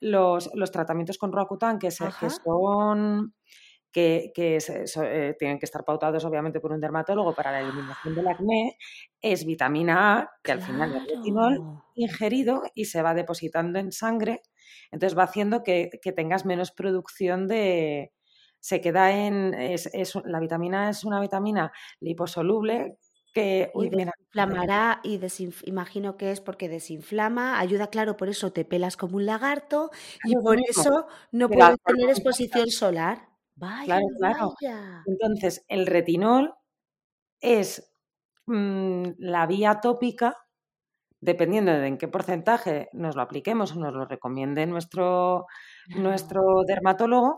los, 0.00 0.50
los, 0.54 0.70
tratamientos 0.70 1.18
con 1.18 1.32
Roacutan 1.32 1.78
que, 1.78 1.90
se, 1.90 2.06
que 2.18 2.30
son 2.30 3.34
que, 3.94 4.32
que 4.34 4.58
eh, 4.58 5.36
tienen 5.38 5.60
que 5.60 5.64
estar 5.64 5.84
pautados 5.84 6.24
obviamente 6.24 6.58
por 6.58 6.72
un 6.72 6.80
dermatólogo 6.80 7.32
para 7.32 7.52
la 7.52 7.60
eliminación 7.60 8.16
del 8.16 8.26
acné, 8.26 8.76
es 9.20 9.46
vitamina 9.46 10.18
A, 10.18 10.30
que 10.42 10.50
al 10.50 10.60
final 10.60 10.96
es 10.96 11.16
retinol 11.16 11.60
ingerido 11.94 12.62
y 12.74 12.86
se 12.86 13.02
va 13.02 13.14
depositando 13.14 13.78
en 13.78 13.92
sangre, 13.92 14.42
entonces 14.90 15.16
va 15.16 15.22
haciendo 15.22 15.62
que, 15.62 15.90
que 16.02 16.10
tengas 16.10 16.44
menos 16.44 16.72
producción 16.72 17.46
de... 17.46 18.12
Se 18.58 18.80
queda 18.80 19.12
en... 19.12 19.54
Es, 19.54 19.88
es, 19.92 20.14
la 20.24 20.40
vitamina 20.40 20.88
A 20.88 20.90
es 20.90 21.04
una 21.04 21.20
vitamina 21.20 21.70
liposoluble 22.00 22.98
que 23.32 23.70
uy, 23.74 23.90
desinflamará 23.90 25.00
y 25.04 25.20
imagino 25.66 26.16
que 26.16 26.32
es 26.32 26.40
porque 26.40 26.68
desinflama, 26.68 27.60
ayuda, 27.60 27.88
claro, 27.88 28.16
por 28.16 28.28
eso 28.28 28.52
te 28.52 28.64
pelas 28.64 28.96
como 28.96 29.16
un 29.16 29.26
lagarto 29.26 29.90
y 30.24 30.34
por 30.34 30.58
eso 30.58 31.06
no 31.30 31.48
puedes 31.48 31.76
tener 31.84 32.08
exposición 32.10 32.68
solar. 32.70 33.33
Vaya, 33.56 34.00
claro, 34.18 34.54
claro. 34.58 35.02
Entonces, 35.06 35.64
el 35.68 35.86
retinol 35.86 36.54
es 37.40 37.92
mm, 38.46 39.10
la 39.18 39.46
vía 39.46 39.80
tópica, 39.80 40.36
dependiendo 41.20 41.72
de 41.72 41.86
en 41.86 41.98
qué 41.98 42.08
porcentaje 42.08 42.88
nos 42.92 43.16
lo 43.16 43.22
apliquemos 43.22 43.72
o 43.72 43.78
nos 43.78 43.94
lo 43.94 44.04
recomiende 44.06 44.66
nuestro, 44.66 45.46
nuestro 45.96 46.64
dermatólogo, 46.66 47.36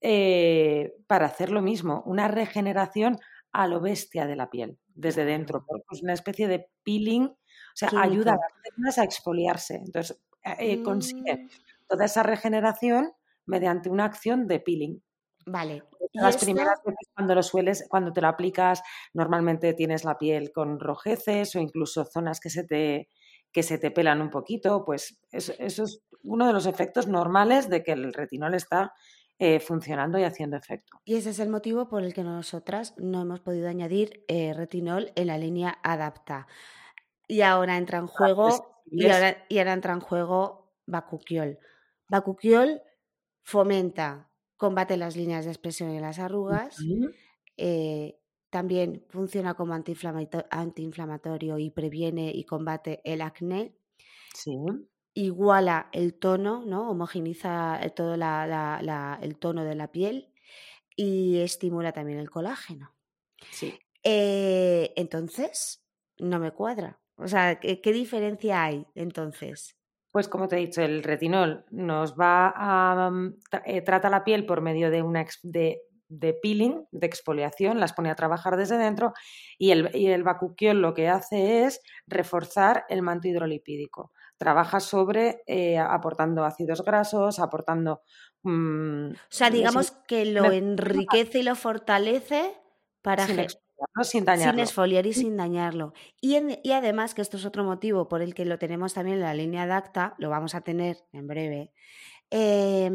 eh, 0.00 0.94
para 1.06 1.26
hacer 1.26 1.50
lo 1.50 1.62
mismo, 1.62 2.02
una 2.06 2.28
regeneración 2.28 3.18
a 3.52 3.68
lo 3.68 3.80
bestia 3.80 4.26
de 4.26 4.36
la 4.36 4.50
piel 4.50 4.78
desde 4.94 5.24
dentro, 5.24 5.64
es 5.90 6.02
una 6.02 6.12
especie 6.12 6.48
de 6.48 6.68
peeling, 6.82 7.24
o 7.24 7.36
sea, 7.74 7.88
ayuda 8.00 8.32
a 8.32 8.36
las 8.36 8.52
células 8.62 8.98
a 8.98 9.04
exfoliarse. 9.04 9.76
Entonces, 9.76 10.20
eh, 10.58 10.82
consigue 10.82 11.36
mm. 11.36 11.48
toda 11.88 12.04
esa 12.04 12.22
regeneración 12.22 13.12
mediante 13.46 13.90
una 13.90 14.04
acción 14.04 14.46
de 14.46 14.60
peeling. 14.60 15.02
Vale. 15.46 15.82
Las 16.12 16.36
primeras 16.36 16.80
veces 16.84 17.08
cuando 17.14 17.34
lo 17.34 17.42
sueles, 17.42 17.86
cuando 17.88 18.12
te 18.12 18.20
lo 18.20 18.28
aplicas, 18.28 18.82
normalmente 19.14 19.74
tienes 19.74 20.04
la 20.04 20.18
piel 20.18 20.52
con 20.52 20.78
rojeces 20.78 21.56
o 21.56 21.58
incluso 21.58 22.04
zonas 22.04 22.38
que 22.40 22.50
se 22.50 22.64
te, 22.64 23.08
que 23.50 23.62
se 23.62 23.78
te 23.78 23.90
pelan 23.90 24.20
un 24.20 24.30
poquito, 24.30 24.84
pues 24.84 25.18
eso, 25.30 25.52
eso 25.58 25.84
es 25.84 26.02
uno 26.22 26.46
de 26.46 26.52
los 26.52 26.66
efectos 26.66 27.08
normales 27.08 27.68
de 27.68 27.82
que 27.82 27.92
el 27.92 28.12
retinol 28.12 28.54
está 28.54 28.92
eh, 29.38 29.58
funcionando 29.58 30.18
y 30.18 30.24
haciendo 30.24 30.56
efecto. 30.56 31.00
Y 31.04 31.16
ese 31.16 31.30
es 31.30 31.40
el 31.40 31.48
motivo 31.48 31.88
por 31.88 32.04
el 32.04 32.14
que 32.14 32.22
nosotras 32.22 32.94
no 32.96 33.22
hemos 33.22 33.40
podido 33.40 33.68
añadir 33.68 34.24
eh, 34.28 34.52
retinol 34.54 35.10
en 35.16 35.26
la 35.26 35.38
línea 35.38 35.78
Adapta. 35.82 36.46
Y 37.26 37.40
ahora 37.40 37.76
entra 37.76 37.98
en 37.98 38.06
juego, 38.06 38.82
y, 38.86 39.08
ahora, 39.08 39.44
y 39.48 39.58
ahora 39.58 39.72
entra 39.72 39.94
en 39.94 40.00
juego 40.00 40.72
Bacuquiol. 40.86 41.58
Bacuquiol 42.08 42.82
fomenta, 43.42 44.30
combate 44.62 44.96
las 44.96 45.16
líneas 45.16 45.44
de 45.44 45.50
expresión 45.50 45.90
y 45.90 45.98
las 45.98 46.20
arrugas. 46.20 46.78
Eh, 47.56 48.16
también 48.48 49.04
funciona 49.08 49.54
como 49.54 49.74
antiinflamatorio 49.74 51.58
y 51.58 51.70
previene 51.70 52.30
y 52.32 52.44
combate 52.44 53.00
el 53.04 53.22
acné. 53.22 53.74
Sí 54.34 54.56
iguala 55.14 55.88
el 55.92 56.14
tono, 56.14 56.64
¿no? 56.64 56.90
Homogeniza 56.90 57.78
eh, 57.82 57.90
todo 57.90 58.14
el 58.14 59.38
tono 59.38 59.64
de 59.64 59.74
la 59.74 59.92
piel 59.92 60.32
y 60.96 61.38
estimula 61.38 61.92
también 61.92 62.18
el 62.18 62.30
colágeno. 62.30 62.94
Sí. 63.50 63.78
Eh, 64.02 64.92
entonces, 64.96 65.84
no 66.18 66.38
me 66.38 66.52
cuadra. 66.52 67.00
O 67.16 67.28
sea, 67.28 67.60
¿qué, 67.60 67.92
diferencia 67.92 68.64
hay 68.64 68.86
entonces? 68.94 69.76
Pues 70.12 70.28
como 70.28 70.46
te 70.46 70.56
he 70.56 70.60
dicho, 70.60 70.82
el 70.82 71.02
retinol 71.02 71.64
nos 71.70 72.14
va 72.14 72.52
a 72.54 73.10
mm, 73.10 73.38
eh, 73.64 73.80
trata 73.80 74.10
la 74.10 74.24
piel 74.24 74.44
por 74.44 74.60
medio 74.60 74.90
de 74.90 75.00
una 75.00 75.24
de, 75.42 75.80
de, 76.08 76.34
peeling, 76.34 76.84
de 76.90 77.06
exfoliación, 77.06 77.80
las 77.80 77.94
pone 77.94 78.10
a 78.10 78.14
trabajar 78.14 78.58
desde 78.58 78.76
dentro 78.76 79.14
y 79.56 79.70
el, 79.70 79.90
y 79.94 80.08
el 80.08 80.22
lo 80.74 80.94
que 80.94 81.08
hace 81.08 81.64
es 81.64 81.80
reforzar 82.06 82.84
el 82.90 83.00
manto 83.00 83.26
hidrolipídico. 83.26 84.12
Trabaja 84.36 84.80
sobre 84.80 85.42
eh, 85.46 85.78
aportando 85.78 86.44
ácidos 86.44 86.84
grasos, 86.84 87.38
aportando... 87.38 88.02
Mm, 88.42 89.12
o 89.12 89.16
sea, 89.30 89.48
digamos 89.48 89.92
que 90.06 90.26
lo 90.26 90.52
enriquece 90.52 91.38
y 91.38 91.42
lo 91.42 91.56
fortalece 91.56 92.54
para... 93.00 93.26
Sin, 93.26 93.46
sin 94.02 94.24
dañarlo. 94.24 94.52
Sin 94.52 94.60
exfoliar 94.60 95.06
y 95.06 95.12
sin 95.12 95.36
dañarlo. 95.36 95.92
Y, 96.20 96.36
y, 96.62 96.72
además, 96.72 97.14
que 97.14 97.22
esto 97.22 97.36
es 97.36 97.44
otro 97.44 97.64
motivo 97.64 98.08
por 98.08 98.22
el 98.22 98.34
que 98.34 98.44
lo 98.44 98.58
tenemos 98.58 98.94
también 98.94 99.18
en 99.18 99.22
la 99.22 99.34
línea 99.34 99.66
de 99.66 99.72
acta, 99.72 100.14
lo 100.18 100.30
vamos 100.30 100.54
a 100.54 100.60
tener 100.60 100.98
en 101.12 101.26
breve, 101.26 101.72
eh, 102.30 102.90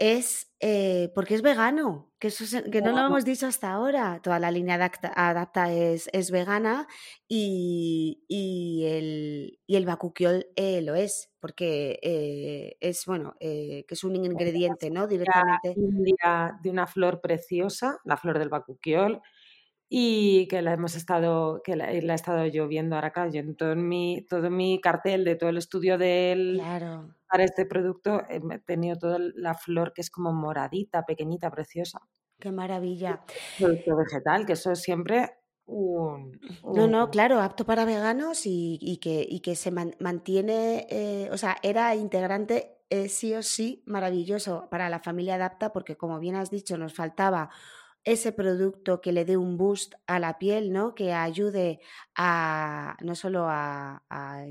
es 0.00 0.50
eh, 0.60 1.12
porque 1.14 1.34
es 1.34 1.42
vegano, 1.42 2.10
que, 2.18 2.28
eso 2.28 2.44
que 2.70 2.80
no 2.80 2.92
lo 2.92 3.06
hemos 3.06 3.24
dicho 3.24 3.46
hasta 3.46 3.70
ahora. 3.70 4.20
Toda 4.22 4.38
la 4.38 4.50
línea 4.50 4.74
Adapta, 4.74 5.12
adapta 5.14 5.72
es, 5.72 6.08
es, 6.12 6.30
vegana 6.30 6.88
y, 7.28 8.24
y, 8.26 8.84
el, 8.86 9.58
y 9.66 9.76
el 9.76 9.84
bakukiol 9.86 10.46
eh, 10.56 10.80
lo 10.82 10.94
es, 10.94 11.30
porque 11.38 11.98
eh, 12.02 12.76
es 12.80 13.04
bueno, 13.06 13.34
que 13.38 13.84
es 13.88 14.04
un 14.04 14.16
ingrediente, 14.16 14.90
¿no? 14.90 15.06
Directamente. 15.06 15.74
De 16.62 16.70
una 16.70 16.86
flor 16.86 17.20
preciosa, 17.20 17.98
la 18.04 18.16
flor 18.16 18.38
del 18.38 18.48
bakukiol, 18.48 19.20
y 19.92 20.46
que 20.46 20.62
la 20.62 20.72
hemos 20.72 20.94
estado, 20.94 21.62
que 21.64 21.74
la, 21.74 21.90
he 21.90 21.98
estado 22.14 22.46
yo 22.46 22.68
viendo 22.68 22.94
ahora, 22.94 23.10
claro, 23.10 23.32
yo 23.32 23.40
en 23.40 23.56
todo 23.56 23.74
mi, 23.74 24.24
todo 24.30 24.48
mi 24.48 24.80
cartel 24.80 25.24
de 25.24 25.34
todo 25.34 25.50
el 25.50 25.56
estudio 25.56 25.98
del, 25.98 26.60
claro. 26.62 27.16
para 27.28 27.42
este 27.42 27.66
producto 27.66 28.22
he 28.28 28.40
tenido 28.60 28.96
toda 28.96 29.18
la 29.18 29.54
flor 29.54 29.92
que 29.92 30.02
es 30.02 30.10
como 30.10 30.32
moradita, 30.32 31.04
pequeñita, 31.04 31.50
preciosa. 31.50 32.00
Qué 32.38 32.52
maravilla. 32.52 33.24
Producto 33.58 33.96
vegetal, 33.96 34.46
que 34.46 34.52
eso 34.52 34.70
es 34.70 34.80
siempre 34.80 35.32
un, 35.66 36.40
No, 36.62 36.86
no, 36.86 37.10
claro, 37.10 37.40
apto 37.40 37.66
para 37.66 37.84
veganos 37.84 38.46
y, 38.46 38.78
y 38.80 38.98
que, 38.98 39.26
y 39.28 39.40
que 39.40 39.56
se 39.56 39.72
mantiene, 39.72 40.86
eh, 40.88 41.28
o 41.32 41.36
sea, 41.36 41.56
era 41.62 41.96
integrante 41.96 42.76
eh, 42.90 43.08
sí 43.08 43.34
o 43.34 43.42
sí 43.42 43.82
maravilloso 43.86 44.68
para 44.70 44.88
la 44.88 44.98
familia 44.98 45.36
Adapta 45.36 45.72
porque 45.72 45.96
como 45.96 46.18
bien 46.18 46.34
has 46.34 46.50
dicho 46.50 46.76
nos 46.76 46.92
faltaba 46.92 47.48
ese 48.04 48.32
producto 48.32 49.00
que 49.00 49.12
le 49.12 49.24
dé 49.24 49.36
un 49.36 49.58
boost 49.58 49.94
a 50.06 50.18
la 50.18 50.38
piel, 50.38 50.72
¿no? 50.72 50.94
Que 50.94 51.12
ayude 51.12 51.80
a 52.14 52.96
no 53.02 53.14
solo 53.14 53.46
a, 53.48 54.02
la 54.08 54.46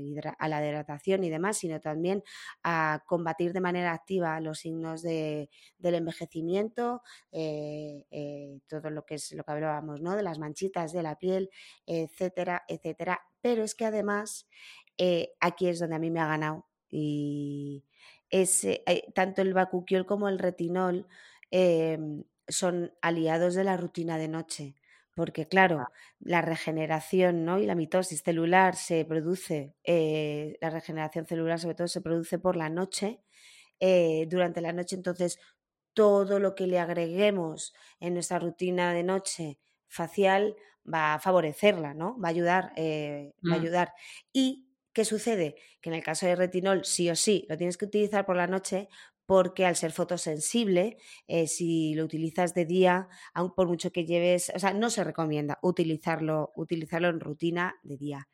hidratación 0.66 1.24
y 1.24 1.30
demás, 1.30 1.58
sino 1.58 1.80
también 1.80 2.22
a 2.62 3.02
combatir 3.06 3.52
de 3.52 3.60
manera 3.60 3.92
activa 3.92 4.40
los 4.40 4.60
signos 4.60 5.02
de, 5.02 5.50
del 5.78 5.96
envejecimiento, 5.96 7.02
eh, 7.32 8.06
eh, 8.10 8.60
todo 8.68 8.90
lo 8.90 9.04
que 9.04 9.16
es 9.16 9.32
lo 9.32 9.42
que 9.42 9.52
hablábamos, 9.52 10.00
¿no? 10.00 10.14
De 10.16 10.22
las 10.22 10.38
manchitas 10.38 10.92
de 10.92 11.02
la 11.02 11.16
piel, 11.16 11.50
etcétera, 11.86 12.64
etcétera. 12.68 13.20
Pero 13.40 13.64
es 13.64 13.74
que 13.74 13.84
además 13.84 14.46
eh, 14.98 15.32
aquí 15.40 15.68
es 15.68 15.80
donde 15.80 15.96
a 15.96 15.98
mí 15.98 16.10
me 16.10 16.20
ha 16.20 16.26
ganado 16.26 16.66
Y 16.90 17.84
ese, 18.30 18.84
tanto 19.14 19.42
el 19.42 19.54
bacuquiol 19.54 20.06
como 20.06 20.28
el 20.28 20.38
retinol 20.38 21.06
em, 21.50 22.24
son 22.50 22.92
aliados 23.02 23.54
de 23.54 23.64
la 23.64 23.76
rutina 23.76 24.18
de 24.18 24.28
noche. 24.28 24.74
Porque, 25.14 25.48
claro, 25.48 25.88
la 26.20 26.40
regeneración 26.40 27.44
¿no? 27.44 27.58
y 27.58 27.66
la 27.66 27.74
mitosis 27.74 28.22
celular 28.22 28.76
se 28.76 29.04
produce, 29.04 29.74
eh, 29.84 30.56
la 30.60 30.70
regeneración 30.70 31.26
celular 31.26 31.58
sobre 31.58 31.74
todo 31.74 31.88
se 31.88 32.00
produce 32.00 32.38
por 32.38 32.56
la 32.56 32.70
noche, 32.70 33.20
eh, 33.80 34.26
durante 34.28 34.60
la 34.60 34.72
noche, 34.72 34.94
entonces 34.94 35.38
todo 35.94 36.38
lo 36.38 36.54
que 36.54 36.66
le 36.66 36.78
agreguemos 36.78 37.74
en 37.98 38.14
nuestra 38.14 38.38
rutina 38.38 38.92
de 38.92 39.02
noche 39.02 39.58
facial 39.88 40.54
va 40.92 41.14
a 41.14 41.18
favorecerla, 41.18 41.94
¿no? 41.94 42.18
Va 42.18 42.28
a 42.28 42.30
ayudar, 42.30 42.72
eh, 42.76 43.32
va 43.46 43.56
a 43.56 43.58
mm. 43.58 43.60
ayudar. 43.60 43.92
Y 44.32 44.70
¿qué 44.92 45.04
sucede? 45.04 45.56
Que 45.80 45.90
en 45.90 45.96
el 45.96 46.02
caso 46.02 46.26
de 46.26 46.36
retinol, 46.36 46.84
sí 46.84 47.10
o 47.10 47.16
sí, 47.16 47.46
lo 47.48 47.56
tienes 47.56 47.76
que 47.76 47.86
utilizar 47.86 48.26
por 48.26 48.36
la 48.36 48.46
noche 48.46 48.88
porque 49.30 49.64
al 49.64 49.76
ser 49.76 49.92
fotosensible, 49.92 50.96
eh, 51.28 51.46
si 51.46 51.94
lo 51.94 52.02
utilizas 52.02 52.52
de 52.52 52.64
día, 52.64 53.08
aun 53.32 53.54
por 53.54 53.68
mucho 53.68 53.92
que 53.92 54.04
lleves, 54.04 54.50
o 54.56 54.58
sea, 54.58 54.72
no 54.72 54.90
se 54.90 55.04
recomienda 55.04 55.60
utilizarlo, 55.62 56.50
utilizarlo 56.56 57.06
en 57.10 57.20
rutina 57.20 57.76
de 57.84 57.96
día. 57.96 58.28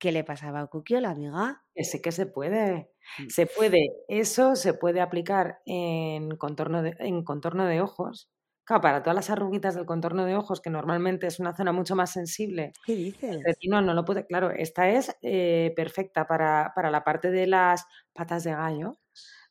¿Qué 0.00 0.10
le 0.10 0.24
pasaba 0.24 0.62
a 0.62 1.00
la 1.00 1.10
amiga? 1.10 1.62
Ese 1.76 2.02
que 2.02 2.10
se 2.10 2.26
puede. 2.26 2.90
Mm. 3.20 3.28
Se 3.28 3.46
puede. 3.46 3.86
Eso 4.08 4.56
se 4.56 4.74
puede 4.74 5.00
aplicar 5.00 5.60
en 5.64 6.36
contorno 6.36 6.82
de, 6.82 6.96
en 6.98 7.22
contorno 7.22 7.64
de 7.64 7.80
ojos. 7.80 8.28
Claro, 8.64 8.82
para 8.82 9.00
todas 9.04 9.14
las 9.14 9.30
arruguitas 9.30 9.76
del 9.76 9.86
contorno 9.86 10.24
de 10.24 10.34
ojos, 10.34 10.60
que 10.60 10.70
normalmente 10.70 11.28
es 11.28 11.38
una 11.38 11.54
zona 11.54 11.70
mucho 11.70 11.94
más 11.94 12.10
sensible. 12.10 12.72
¿Qué 12.84 12.96
dices? 12.96 13.42
El 13.44 13.70
no 13.70 13.94
lo 13.94 14.04
puede. 14.04 14.26
Claro, 14.26 14.50
esta 14.50 14.90
es 14.90 15.16
eh, 15.22 15.72
perfecta 15.76 16.26
para, 16.26 16.72
para 16.74 16.90
la 16.90 17.04
parte 17.04 17.30
de 17.30 17.46
las 17.46 17.86
patas 18.12 18.42
de 18.42 18.50
gallo 18.50 19.01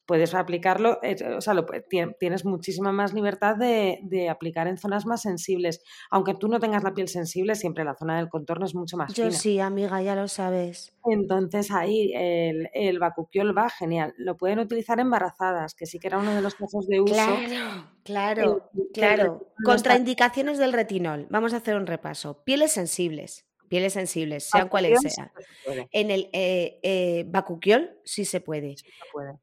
puedes 0.05 0.33
aplicarlo, 0.33 0.99
eh, 1.03 1.15
o 1.35 1.41
sea, 1.41 1.53
tienes 2.19 2.45
muchísima 2.45 2.91
más 2.91 3.13
libertad 3.13 3.55
de, 3.55 4.29
aplicar 4.29 4.67
en 4.67 4.77
zonas 4.77 5.05
más 5.05 5.21
sensibles. 5.21 5.83
Aunque 6.09 6.33
tú 6.33 6.47
no 6.47 6.59
tengas 6.59 6.83
la 6.83 6.93
piel 6.93 7.07
sensible, 7.07 7.55
siempre 7.55 7.83
la 7.83 7.95
zona 7.95 8.17
del 8.17 8.29
contorno 8.29 8.65
es 8.65 8.75
mucho 8.75 8.97
más 8.97 9.13
Yo 9.13 9.31
sí, 9.31 9.59
amiga, 9.59 10.01
ya 10.01 10.15
lo 10.15 10.27
sabes. 10.27 10.93
Entonces 11.05 11.71
ahí 11.71 12.11
el, 12.13 12.69
el 12.73 12.99
bacuquiol 12.99 13.57
va 13.57 13.69
genial. 13.69 14.13
Lo 14.17 14.37
pueden 14.37 14.59
utilizar 14.59 14.99
embarazadas, 14.99 15.75
que 15.75 15.85
sí 15.85 15.99
que 15.99 16.07
era 16.07 16.17
uno 16.17 16.33
de 16.33 16.41
los 16.41 16.55
casos 16.55 16.87
de 16.87 17.01
uso. 17.01 17.13
Claro, 17.13 17.35
claro, 18.03 18.69
claro. 18.93 19.47
Contraindicaciones 19.63 20.57
del 20.57 20.73
retinol. 20.73 21.27
Vamos 21.29 21.53
a 21.53 21.57
hacer 21.57 21.75
un 21.75 21.87
repaso. 21.87 22.43
Pieles 22.43 22.71
sensibles 22.71 23.45
pieles 23.71 23.93
sensibles, 23.93 24.49
sean 24.49 24.67
cuales 24.67 24.99
sean. 24.99 25.31
En 25.93 26.11
el 26.11 26.29
eh, 26.33 26.81
eh, 26.83 27.23
bacuquiol 27.25 27.97
sí 28.03 28.25
se 28.25 28.41
puede. 28.41 28.75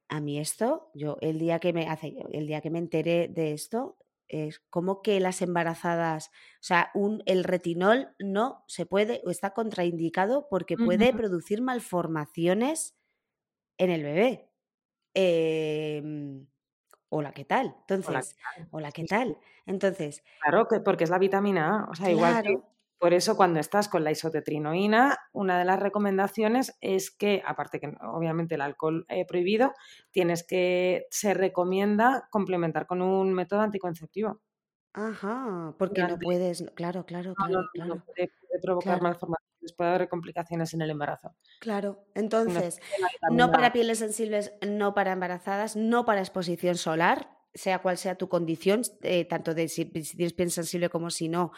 A 0.06 0.20
mí 0.20 0.38
esto, 0.38 0.90
yo 0.92 1.16
el 1.22 1.38
día 1.38 1.58
que 1.60 1.72
me 1.72 1.88
hace, 1.88 2.14
el 2.32 2.46
día 2.46 2.60
que 2.60 2.68
me 2.68 2.78
enteré 2.78 3.28
de 3.28 3.54
esto, 3.54 3.96
es 4.28 4.60
como 4.68 5.00
que 5.00 5.18
las 5.18 5.40
embarazadas, 5.40 6.28
o 6.28 6.60
sea, 6.60 6.90
un, 6.92 7.22
el 7.24 7.42
retinol 7.42 8.14
no 8.18 8.64
se 8.68 8.84
puede 8.84 9.22
o 9.24 9.30
está 9.30 9.54
contraindicado 9.54 10.46
porque 10.50 10.76
puede 10.76 11.14
producir 11.14 11.62
malformaciones 11.62 12.98
en 13.78 13.88
el 13.88 14.02
bebé. 14.02 14.50
Em, 15.14 16.46
hola, 17.08 17.32
¿qué 17.32 17.46
tal? 17.46 17.74
Entonces, 17.80 18.36
hola, 18.72 18.92
¿qué 18.92 19.04
tal? 19.06 19.38
Entonces. 19.64 20.22
Claro, 20.42 20.68
que 20.68 20.80
porque 20.80 21.04
es 21.04 21.10
la 21.10 21.18
vitamina 21.18 21.84
A. 21.84 21.90
O 21.90 21.94
sea, 21.94 22.10
igual 22.10 22.42
que 22.42 22.60
por 22.98 23.14
eso, 23.14 23.36
cuando 23.36 23.60
estás 23.60 23.88
con 23.88 24.02
la 24.02 24.10
isotetrinoína, 24.10 25.18
una 25.32 25.58
de 25.58 25.64
las 25.64 25.78
recomendaciones 25.78 26.76
es 26.80 27.10
que, 27.12 27.42
aparte 27.46 27.78
que 27.78 27.94
obviamente 28.02 28.56
el 28.56 28.60
alcohol 28.60 29.06
eh, 29.08 29.24
prohibido, 29.24 29.72
tienes 30.10 30.44
que, 30.44 31.06
se 31.10 31.32
recomienda 31.32 32.28
complementar 32.30 32.86
con 32.86 33.00
un 33.00 33.32
método 33.32 33.60
anticonceptivo. 33.60 34.40
Ajá, 34.94 35.74
porque 35.78 36.02
no 36.02 36.18
puedes, 36.18 36.64
claro, 36.74 37.06
claro, 37.06 37.34
claro. 37.34 37.62
No, 37.74 38.04
puede, 38.04 38.32
provocar 38.60 39.00
malformaciones, 39.00 39.72
puede 39.76 39.90
haber 39.90 40.08
complicaciones 40.08 40.74
en 40.74 40.82
el 40.82 40.90
embarazo. 40.90 41.36
Claro, 41.60 42.04
entonces, 42.14 42.80
no 43.30 43.52
para 43.52 43.72
pieles 43.72 44.00
sensibles, 44.00 44.54
no 44.66 44.94
para 44.94 45.12
embarazadas, 45.12 45.76
no 45.76 46.04
para 46.04 46.20
exposición 46.20 46.76
solar, 46.76 47.37
sea 47.54 47.80
cual 47.80 47.98
sea 47.98 48.14
tu 48.14 48.28
condición, 48.28 48.82
eh, 49.02 49.24
tanto 49.24 49.54
de 49.54 49.68
si, 49.68 49.84
tienes 49.86 50.32
piel 50.32 50.50
sensible 50.50 50.88
como 50.88 51.10
si 51.10 51.28
no, 51.28 51.52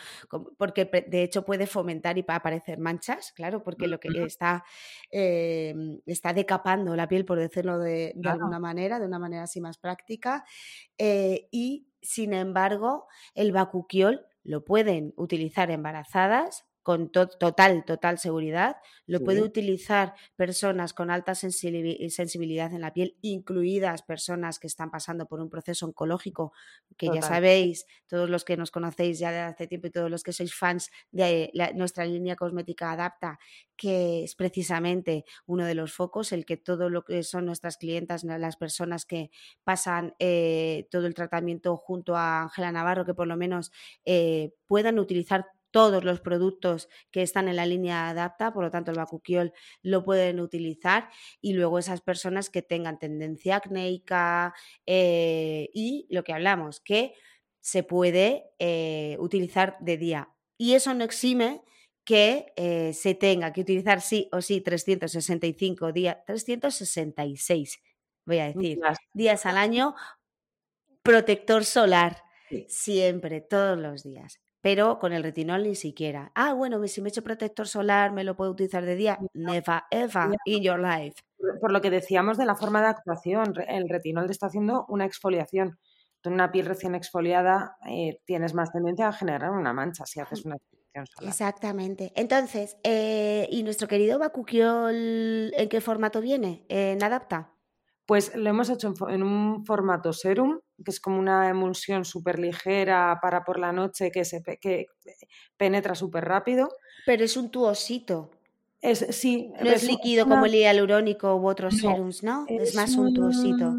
porque 0.56 0.84
de 0.84 1.22
hecho 1.22 1.44
puede 1.44 1.66
fomentar 1.66 2.16
y 2.18 2.24
aparecer 2.26 2.78
manchas, 2.78 3.32
claro, 3.32 3.62
porque 3.62 3.86
lo 3.86 3.98
que 4.00 4.08
está, 4.24 4.64
eh, 5.10 5.74
está 6.06 6.32
decapando 6.32 6.96
la 6.96 7.08
piel, 7.08 7.24
por 7.24 7.38
decirlo 7.38 7.78
de, 7.78 8.14
alguna 8.24 8.58
manera, 8.58 8.98
de 8.98 9.06
una 9.06 9.18
manera 9.18 9.44
así 9.44 9.60
más 9.60 9.78
práctica, 9.78 10.44
eh, 10.98 11.48
y 11.50 11.86
sin 12.02 12.32
embargo 12.32 13.06
el 13.34 13.52
bacuquiol 13.52 14.26
lo 14.42 14.64
pueden 14.64 15.12
utilizar 15.16 15.70
embarazadas 15.70 16.69
con 16.82 17.10
total, 17.10 17.84
total 17.84 18.18
seguridad. 18.18 18.76
Lo 19.06 19.20
puede 19.20 19.42
utilizar 19.42 20.14
personas 20.36 20.94
con 20.94 21.10
alta 21.10 21.34
sensibilidad 21.34 22.72
en 22.72 22.80
la 22.80 22.92
piel, 22.92 23.16
incluidas 23.20 24.02
personas 24.02 24.58
que 24.58 24.66
están 24.66 24.90
pasando 24.90 25.26
por 25.26 25.40
un 25.40 25.50
proceso 25.50 25.86
oncológico, 25.86 26.52
que 26.96 27.08
ya 27.12 27.22
sabéis, 27.22 27.86
todos 28.06 28.30
los 28.30 28.44
que 28.44 28.56
nos 28.56 28.70
conocéis 28.70 29.18
ya 29.18 29.30
de 29.30 29.40
hace 29.40 29.66
tiempo 29.66 29.88
y 29.88 29.90
todos 29.90 30.10
los 30.10 30.22
que 30.22 30.32
sois 30.32 30.54
fans 30.54 30.90
de 31.10 31.50
nuestra 31.74 32.04
línea 32.04 32.36
cosmética 32.36 32.92
Adapta, 32.92 33.38
que 33.76 34.24
es 34.24 34.34
precisamente 34.34 35.24
uno 35.46 35.64
de 35.64 35.74
los 35.74 35.92
focos, 35.92 36.32
el 36.32 36.44
que 36.44 36.56
todo 36.56 36.88
lo 36.88 37.04
que 37.04 37.22
son 37.22 37.46
nuestras 37.46 37.76
clientas, 37.76 38.24
las 38.24 38.56
personas 38.56 39.06
que 39.06 39.30
pasan 39.64 40.14
eh, 40.18 40.86
todo 40.90 41.06
el 41.06 41.14
tratamiento 41.14 41.76
junto 41.76 42.16
a 42.16 42.42
Ángela 42.42 42.72
Navarro, 42.72 43.04
que 43.04 43.14
por 43.14 43.26
lo 43.26 43.36
menos 43.36 43.72
eh, 44.04 44.52
puedan 44.66 44.98
utilizar 44.98 45.46
todos 45.70 46.04
los 46.04 46.20
productos 46.20 46.88
que 47.10 47.22
están 47.22 47.48
en 47.48 47.56
la 47.56 47.66
línea 47.66 48.08
adapta, 48.08 48.52
por 48.52 48.64
lo 48.64 48.70
tanto 48.70 48.90
el 48.90 48.96
bacuquiol 48.96 49.52
lo 49.82 50.04
pueden 50.04 50.40
utilizar 50.40 51.08
y 51.40 51.52
luego 51.52 51.78
esas 51.78 52.00
personas 52.00 52.50
que 52.50 52.62
tengan 52.62 52.98
tendencia 52.98 53.56
acnéica 53.56 54.54
eh, 54.86 55.68
y 55.72 56.06
lo 56.10 56.24
que 56.24 56.32
hablamos, 56.32 56.80
que 56.80 57.14
se 57.60 57.82
puede 57.82 58.50
eh, 58.58 59.16
utilizar 59.20 59.76
de 59.80 59.96
día. 59.96 60.30
Y 60.56 60.74
eso 60.74 60.94
no 60.94 61.04
exime 61.04 61.62
que 62.04 62.52
eh, 62.56 62.92
se 62.92 63.14
tenga 63.14 63.52
que 63.52 63.60
utilizar 63.60 64.00
sí 64.00 64.28
o 64.32 64.40
sí 64.40 64.60
365 64.60 65.92
días, 65.92 66.18
366, 66.26 67.80
voy 68.24 68.38
a 68.38 68.46
decir, 68.46 68.80
días 69.12 69.46
al 69.46 69.56
año, 69.58 69.94
protector 71.02 71.64
solar, 71.64 72.22
siempre, 72.66 73.40
todos 73.40 73.78
los 73.78 74.02
días 74.02 74.40
pero 74.60 74.98
con 74.98 75.12
el 75.12 75.22
retinol 75.22 75.62
ni 75.62 75.74
siquiera. 75.74 76.32
Ah, 76.34 76.52
bueno, 76.52 76.86
si 76.86 77.00
me 77.00 77.08
echo 77.08 77.22
protector 77.22 77.66
solar, 77.66 78.12
me 78.12 78.24
lo 78.24 78.36
puedo 78.36 78.50
utilizar 78.50 78.84
de 78.84 78.96
día. 78.96 79.18
Never, 79.32 79.82
ever 79.90 80.36
in 80.44 80.62
your 80.62 80.78
life. 80.78 81.16
Por 81.60 81.72
lo 81.72 81.80
que 81.80 81.90
decíamos 81.90 82.36
de 82.36 82.46
la 82.46 82.54
forma 82.54 82.82
de 82.82 82.88
actuación, 82.88 83.54
el 83.68 83.88
retinol 83.88 84.26
te 84.26 84.32
está 84.32 84.46
haciendo 84.46 84.84
una 84.88 85.06
exfoliación. 85.06 85.78
Tú 86.20 86.28
en 86.28 86.34
una 86.34 86.52
piel 86.52 86.66
recién 86.66 86.94
exfoliada 86.94 87.76
eh, 87.88 88.20
tienes 88.26 88.54
más 88.54 88.70
tendencia 88.72 89.08
a 89.08 89.12
generar 89.12 89.50
una 89.52 89.72
mancha 89.72 90.04
si 90.04 90.20
haces 90.20 90.44
una 90.44 90.56
exfoliación 90.56 91.06
solar. 91.06 91.30
Exactamente. 91.30 92.12
Entonces, 92.14 92.76
eh, 92.84 93.48
¿y 93.50 93.62
nuestro 93.62 93.88
querido 93.88 94.18
Bakukiol 94.18 95.52
en 95.54 95.68
qué 95.70 95.80
formato 95.80 96.20
viene? 96.20 96.66
¿En 96.68 97.02
Adapta? 97.02 97.54
Pues 98.10 98.34
lo 98.34 98.50
hemos 98.50 98.68
hecho 98.68 98.92
en, 99.08 99.22
un 99.22 99.64
formato 99.64 100.12
serum, 100.12 100.58
que 100.84 100.90
es 100.90 100.98
como 100.98 101.20
una 101.20 101.48
emulsión 101.48 102.04
súper 102.04 102.40
ligera 102.40 103.16
para 103.22 103.44
por 103.44 103.56
la 103.56 103.70
noche 103.70 104.10
que, 104.10 104.24
se, 104.24 104.42
que 104.60 104.86
penetra 105.56 105.94
súper 105.94 106.24
rápido. 106.24 106.68
Pero 107.06 107.22
es 107.22 107.36
un 107.36 107.52
tuosito. 107.52 108.32
Es, 108.80 109.06
sí. 109.10 109.52
No 109.62 109.70
es, 109.70 109.84
líquido 109.84 110.26
como 110.26 110.46
el 110.46 110.54
hialurónico 110.54 111.36
u 111.36 111.46
otros 111.46 111.76
serums, 111.76 112.24
¿no? 112.24 112.46
Es, 112.48 112.74
más 112.74 112.96
un 112.96 113.14
tuosito. 113.14 113.76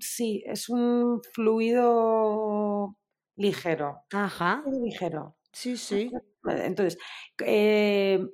Sí, 0.00 0.42
es 0.44 0.68
un 0.68 1.22
fluido 1.32 2.98
ligero. 3.36 4.02
Ajá. 4.12 4.62
Ligero. 4.84 5.38
Sí, 5.52 5.78
sí. 5.78 6.10
Entonces, 6.44 6.98
eh, 7.46 8.28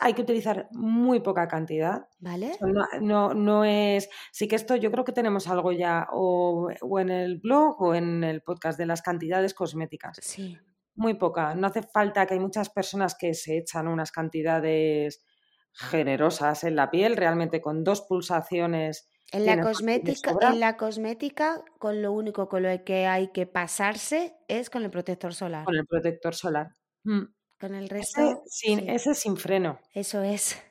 hay 0.00 0.14
que 0.14 0.22
utilizar 0.22 0.68
muy 0.72 1.20
poca 1.20 1.48
cantidad. 1.48 2.08
¿Vale? 2.18 2.52
No, 3.00 3.34
no, 3.34 3.64
es. 3.64 4.08
Sí 4.32 4.48
que 4.48 4.56
esto 4.56 4.76
yo 4.76 4.90
creo 4.90 5.04
que 5.04 5.12
tenemos 5.12 5.48
algo 5.48 5.72
ya 5.72 6.08
o, 6.12 6.68
en 6.98 7.10
el 7.10 7.38
blog 7.38 7.80
o 7.80 7.94
en 7.94 8.24
el 8.24 8.42
podcast 8.42 8.78
de 8.78 8.86
las 8.86 9.02
cantidades 9.02 9.54
cosméticas. 9.54 10.18
Sí. 10.22 10.58
Muy 10.94 11.14
poca. 11.14 11.54
No 11.54 11.66
hace 11.66 11.82
falta 11.82 12.26
que 12.26 12.34
hay 12.34 12.40
muchas 12.40 12.70
personas 12.70 13.14
que 13.14 13.34
se 13.34 13.58
echan 13.58 13.86
unas 13.86 14.10
cantidades 14.10 15.24
generosas 15.72 16.64
en 16.64 16.74
la 16.74 16.90
piel, 16.90 17.16
realmente 17.16 17.60
con 17.60 17.84
dos 17.84 18.02
pulsaciones. 18.02 19.10
En 19.32 19.44
la, 19.44 19.60
cosmética, 19.60 20.36
en 20.40 20.60
la 20.60 20.76
cosmética, 20.76 21.62
con 21.78 22.00
lo 22.00 22.12
único 22.12 22.48
con 22.48 22.62
lo 22.62 22.84
que 22.84 23.06
hay 23.06 23.32
que 23.32 23.46
pasarse 23.46 24.36
es 24.46 24.70
con 24.70 24.84
el 24.84 24.90
protector 24.90 25.34
solar. 25.34 25.64
Con 25.64 25.74
el 25.74 25.86
protector 25.86 26.34
solar. 26.34 26.68
Mm. 27.02 27.24
Con 27.58 27.74
el 27.74 27.88
resto. 27.88 28.20
Ese 28.20 28.40
sin, 28.46 28.90
ese 28.90 29.14
sin 29.14 29.36
freno. 29.36 29.78
Eso 29.94 30.22
es. 30.22 30.62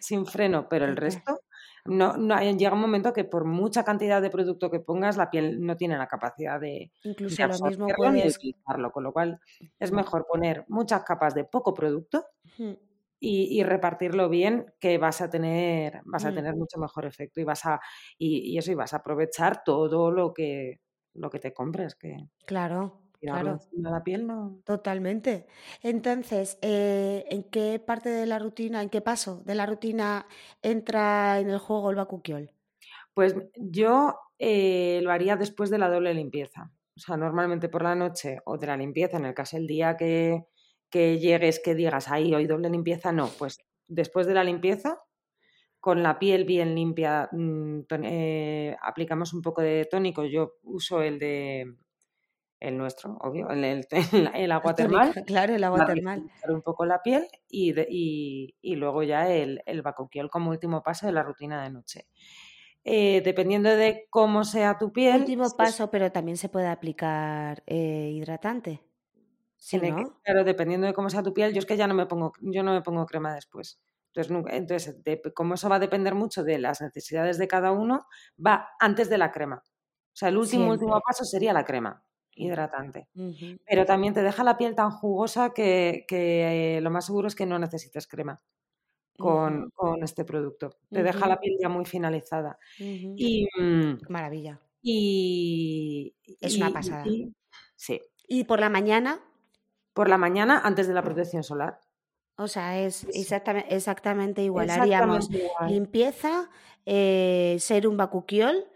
Sin, 0.00 0.26
freno, 0.26 0.68
pero 0.68 0.84
el 0.84 0.96
resto. 0.96 1.40
no, 1.86 2.16
no, 2.16 2.38
llega 2.40 2.74
un 2.74 2.80
momento 2.80 3.12
que 3.12 3.24
por 3.24 3.46
mucha 3.46 3.82
cantidad 3.82 4.20
de 4.20 4.28
producto 4.28 4.70
que 4.70 4.80
pongas, 4.80 5.16
la 5.16 5.30
piel 5.30 5.64
no 5.64 5.76
tiene 5.76 5.96
la 5.96 6.06
capacidad 6.06 6.60
de, 6.60 6.92
Incluso 7.02 7.46
lo 7.46 7.66
mismo 7.66 7.86
utilizarlo, 7.86 8.92
con 8.92 9.04
lo 9.04 9.12
cual 9.12 9.40
es 9.78 9.90
mejor 9.90 10.26
poner 10.26 10.64
muchas 10.68 11.02
capas 11.04 11.34
de 11.34 11.44
poco 11.44 11.72
producto 11.72 12.26
y, 13.20 13.62
repartirlo 13.62 14.28
bien, 14.28 14.66
que 14.78 14.98
vas 14.98 15.20
a 15.20 15.30
tener, 15.30 16.02
vas 16.04 16.24
a 16.24 16.30
mm. 16.30 16.34
tener 16.34 16.56
mucho 16.56 16.78
mejor 16.78 17.06
efecto 17.06 17.40
y 17.40 17.44
vas 17.44 17.64
a, 17.64 17.80
y, 18.18 18.56
eso, 18.58 18.70
y 18.70 18.74
vas 18.74 18.92
a 18.92 18.98
aprovechar 18.98 19.64
todo 19.64 20.10
lo 20.10 20.32
que, 20.32 20.80
lo 21.14 21.30
que 21.30 21.38
te 21.38 21.52
compres. 21.52 21.94
Que... 21.96 22.16
Claro. 22.46 23.07
Claro. 23.20 23.58
la 23.72 24.02
piel 24.04 24.26
no. 24.26 24.60
Totalmente. 24.64 25.46
Entonces, 25.82 26.58
eh, 26.62 27.24
¿en 27.30 27.42
qué 27.44 27.80
parte 27.80 28.10
de 28.10 28.26
la 28.26 28.38
rutina, 28.38 28.80
en 28.82 28.90
qué 28.90 29.00
paso 29.00 29.42
de 29.44 29.54
la 29.56 29.66
rutina 29.66 30.26
entra 30.62 31.40
en 31.40 31.50
el 31.50 31.58
juego 31.58 31.90
el 31.90 31.96
bacuquiol? 31.96 32.52
Pues 33.14 33.34
yo 33.56 34.16
eh, 34.38 35.00
lo 35.02 35.10
haría 35.10 35.36
después 35.36 35.70
de 35.70 35.78
la 35.78 35.88
doble 35.90 36.14
limpieza. 36.14 36.70
O 36.96 37.00
sea, 37.00 37.16
normalmente 37.16 37.68
por 37.68 37.82
la 37.82 37.94
noche 37.94 38.38
o 38.44 38.56
de 38.58 38.66
la 38.68 38.76
limpieza, 38.76 39.16
en 39.16 39.24
el 39.26 39.34
caso 39.34 39.56
del 39.56 39.66
día 39.66 39.96
que, 39.96 40.44
que 40.90 41.18
llegues, 41.18 41.60
que 41.60 41.74
digas, 41.74 42.08
ahí 42.08 42.34
hoy 42.34 42.46
doble 42.46 42.70
limpieza, 42.70 43.12
no, 43.12 43.28
pues 43.38 43.58
después 43.88 44.26
de 44.26 44.34
la 44.34 44.44
limpieza, 44.44 45.00
con 45.80 46.02
la 46.02 46.18
piel 46.18 46.44
bien 46.44 46.74
limpia, 46.74 47.28
mm, 47.32 47.80
eh, 48.04 48.76
aplicamos 48.82 49.32
un 49.34 49.42
poco 49.42 49.62
de 49.62 49.86
tónico. 49.90 50.24
Yo 50.24 50.54
uso 50.62 51.02
el 51.02 51.18
de 51.18 51.76
el 52.60 52.76
nuestro, 52.76 53.16
obvio, 53.20 53.50
el, 53.50 53.64
el, 53.64 53.86
agua 54.52 54.74
termal. 54.74 55.14
Claro, 55.26 55.54
el 55.54 55.64
agua 55.64 55.86
termal. 55.86 56.30
Un 56.48 56.62
poco 56.62 56.84
la 56.84 57.02
piel 57.02 57.26
y, 57.48 58.54
y, 58.60 58.76
luego 58.76 59.02
ya 59.02 59.30
el, 59.30 59.62
el 59.66 59.82
como 60.30 60.50
último 60.50 60.82
paso 60.82 61.06
de 61.06 61.12
la 61.12 61.22
rutina 61.22 61.62
de 61.62 61.70
noche. 61.70 62.08
Eh, 62.84 63.20
dependiendo 63.24 63.68
de 63.68 64.06
cómo 64.10 64.44
sea 64.44 64.78
tu 64.78 64.92
piel. 64.92 65.20
Último 65.20 65.48
paso, 65.56 65.90
pero 65.90 66.10
también 66.10 66.36
se 66.36 66.48
puede 66.48 66.68
aplicar 66.68 67.62
eh, 67.66 68.10
hidratante. 68.12 68.82
Sí, 69.56 69.80
Pero 70.24 70.44
dependiendo 70.44 70.86
de 70.86 70.94
cómo 70.94 71.10
sea 71.10 71.22
tu 71.22 71.34
piel, 71.34 71.52
yo 71.52 71.58
es 71.58 71.66
que 71.66 71.76
ya 71.76 71.88
no 71.88 71.94
me 71.94 72.06
pongo, 72.06 72.32
yo 72.40 72.62
no 72.62 72.72
me 72.72 72.80
pongo 72.80 73.06
crema 73.06 73.34
después. 73.34 73.80
Entonces, 74.14 74.46
entonces 74.52 74.96
como 75.34 75.54
eso 75.54 75.68
va 75.68 75.76
a 75.76 75.80
depender 75.80 76.14
mucho 76.14 76.44
de 76.44 76.58
las 76.58 76.80
necesidades 76.80 77.38
de 77.38 77.48
cada 77.48 77.72
uno, 77.72 78.06
va 78.44 78.70
antes 78.78 79.10
de 79.10 79.18
la 79.18 79.32
crema. 79.32 79.62
O 79.66 80.16
sea, 80.18 80.28
el 80.28 80.38
último, 80.38 80.70
último 80.70 81.00
paso 81.04 81.24
sería 81.24 81.52
la 81.52 81.64
crema 81.64 82.04
hidratante. 82.38 83.08
Pero 83.66 83.84
también 83.84 84.14
te 84.14 84.22
deja 84.22 84.44
la 84.44 84.56
piel 84.56 84.74
tan 84.74 84.90
jugosa 84.90 85.52
que, 85.52 86.06
eh, 86.10 86.80
lo 86.82 86.90
más 86.90 87.06
seguro 87.06 87.28
es 87.28 87.34
que 87.34 87.46
no 87.46 87.58
necesites 87.58 88.06
crema 88.06 88.40
con, 89.16 89.72
este 90.02 90.24
producto. 90.24 90.70
Te 90.90 91.02
deja 91.02 91.26
la 91.26 91.40
piel 91.40 91.56
ya 91.60 91.68
muy 91.68 91.84
finalizada. 91.84 92.58
Y, 92.78 93.46
mm, 93.58 94.10
Maravilla. 94.10 94.60
Y, 94.80 96.14
es 96.40 96.56
una 96.56 96.70
pasada. 96.70 97.04
sí. 97.76 98.00
¿Y 98.28 98.44
por 98.44 98.60
la 98.60 98.68
mañana? 98.68 99.20
Por 99.94 100.08
la 100.08 100.18
mañana 100.18 100.60
antes 100.62 100.86
de 100.86 100.94
la 100.94 101.02
protección 101.02 101.42
solar. 101.42 101.80
O 102.36 102.46
sea, 102.46 102.78
es 102.78 103.04
exactamente, 103.14 103.74
exactamente 103.74 104.42
igual. 104.44 104.70
Haríamos 104.70 105.28
limpieza, 105.66 106.50
eh, 106.86 107.56
serum 107.58 107.96
bacuquiol, 107.96 108.68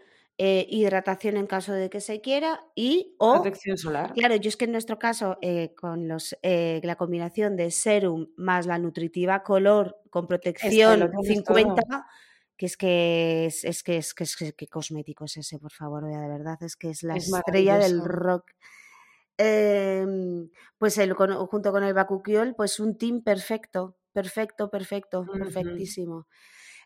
eh, 0.45 0.67
hidratación 0.69 1.37
en 1.37 1.47
caso 1.47 1.71
de 1.71 1.89
que 1.89 2.01
se 2.01 2.19
quiera 2.19 2.59
y 2.75 3.15
o 3.17 3.35
protección 3.35 3.77
solar. 3.77 4.11
Claro, 4.11 4.35
yo 4.35 4.49
es 4.49 4.57
que 4.57 4.65
en 4.65 4.73
nuestro 4.73 4.99
caso 4.99 5.37
eh, 5.41 5.73
con 5.73 6.09
los 6.09 6.37
eh, 6.41 6.81
la 6.83 6.97
combinación 6.97 7.55
de 7.55 7.71
serum 7.71 8.27
más 8.35 8.65
la 8.65 8.77
nutritiva 8.77 9.41
color 9.41 10.01
con 10.09 10.27
protección 10.27 11.09
50 11.23 12.05
que 12.57 12.65
es 12.65 12.75
que 12.75 13.45
es, 13.45 13.83
que 13.83 13.95
es 13.95 14.13
que 14.13 14.23
es 14.25 14.35
que, 14.35 14.67
cosmético 14.67 15.23
es 15.23 15.37
ese, 15.37 15.59
por 15.59 15.71
favor, 15.71 16.03
de 16.03 16.27
verdad 16.27 16.61
es 16.61 16.75
que 16.75 16.89
es 16.89 17.03
la 17.03 17.15
estrella 17.15 17.77
del 17.77 18.03
rock. 18.03 18.51
Em, 19.37 20.49
pues 20.77 20.97
el, 20.97 21.13
junto 21.13 21.71
con 21.71 21.85
el 21.85 21.93
Bakukiol, 21.93 22.53
pues 22.53 22.81
un 22.81 22.97
team 22.97 23.23
perfecto, 23.23 23.95
perfecto, 24.11 24.69
perfecto, 24.69 25.25
perfectísimo. 25.25 26.27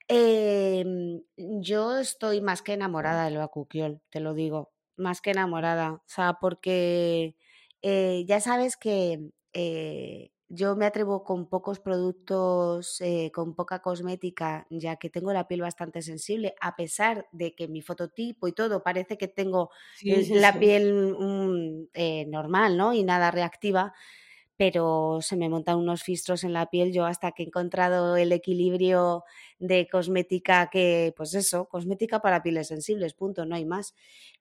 Em, 0.10 1.22
yo 1.38 1.98
estoy 1.98 2.39
más 2.41 2.62
que 2.62 2.74
enamorada 2.74 3.26
del 3.26 3.38
Bakukiol, 3.38 4.02
te 4.10 4.22
lo 4.22 4.34
digo, 4.34 4.72
más 4.96 5.20
que 5.22 5.32
enamorada. 5.32 5.93
O 5.93 6.04
sea, 6.06 6.38
porque 6.39 7.36
eh, 7.82 8.24
ya 8.28 8.39
sabes 8.39 8.78
que 8.78 9.32
eh, 9.54 10.32
yo 10.48 10.78
me 10.78 10.86
atrevo 10.86 11.24
con 11.26 11.50
pocos 11.50 11.80
productos, 11.82 13.02
eh, 13.02 13.32
con 13.34 13.54
poca 13.54 13.82
cosmética, 13.82 14.65
ya 14.70 14.96
que 14.96 15.10
tengo 15.10 15.34
la 15.34 15.48
piel 15.48 15.62
bastante 15.62 16.02
sensible, 16.02 16.56
a 16.62 16.78
pesar 16.78 17.28
de 17.34 17.54
que 17.54 17.67
mi 17.67 17.82
fototipo 17.82 18.48
y 18.48 18.54
todo 18.54 18.84
parece 18.84 19.17
que 19.17 19.28
tengo 19.28 19.72
la 20.30 20.58
piel 20.58 21.15
mm, 21.20 22.30
normal, 22.30 22.78
¿no? 22.78 22.93
Y 22.93 23.04
nada 23.04 23.30
reactiva 23.32 23.93
pero 24.58 25.20
se 25.22 25.38
me 25.38 25.50
montan 25.50 25.78
unos 25.78 26.04
fistros 26.04 26.43
en 26.43 26.52
la 26.52 26.70
piel 26.70 26.91
yo 26.91 27.06
hasta 27.06 27.32
que 27.32 27.43
he 27.43 27.46
encontrado 27.46 28.17
el 28.17 28.32
equilibrio 28.32 29.24
de 29.60 29.88
cosmética 29.88 30.70
que, 30.72 31.13
pues 31.15 31.36
eso, 31.36 31.65
cosmética 31.70 32.22
para 32.22 32.41
pieles 32.41 32.67
sensibles, 32.67 33.13
punto, 33.13 33.46
no 33.46 33.56
hay 33.56 33.65
más. 33.65 33.96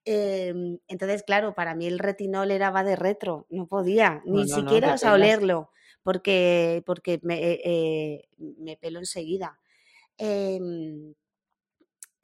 Em, 0.04 0.78
entonces, 0.88 1.22
claro, 1.22 1.54
para 1.54 1.74
mí 1.74 1.86
el 1.86 1.98
retinol 1.98 2.50
era 2.50 2.70
va 2.70 2.82
de 2.82 2.96
retro, 2.96 3.46
no 3.50 3.66
podía, 3.66 4.22
ni 4.24 4.48
siquiera 4.48 4.96
olerlo, 5.12 5.70
porque, 6.02 6.82
porque 6.86 7.20
me, 7.22 7.52
eh, 7.52 7.60
eh, 7.64 8.28
me 8.38 8.76
pelo 8.76 8.98
enseguida. 8.98 9.58
Em, 10.18 11.14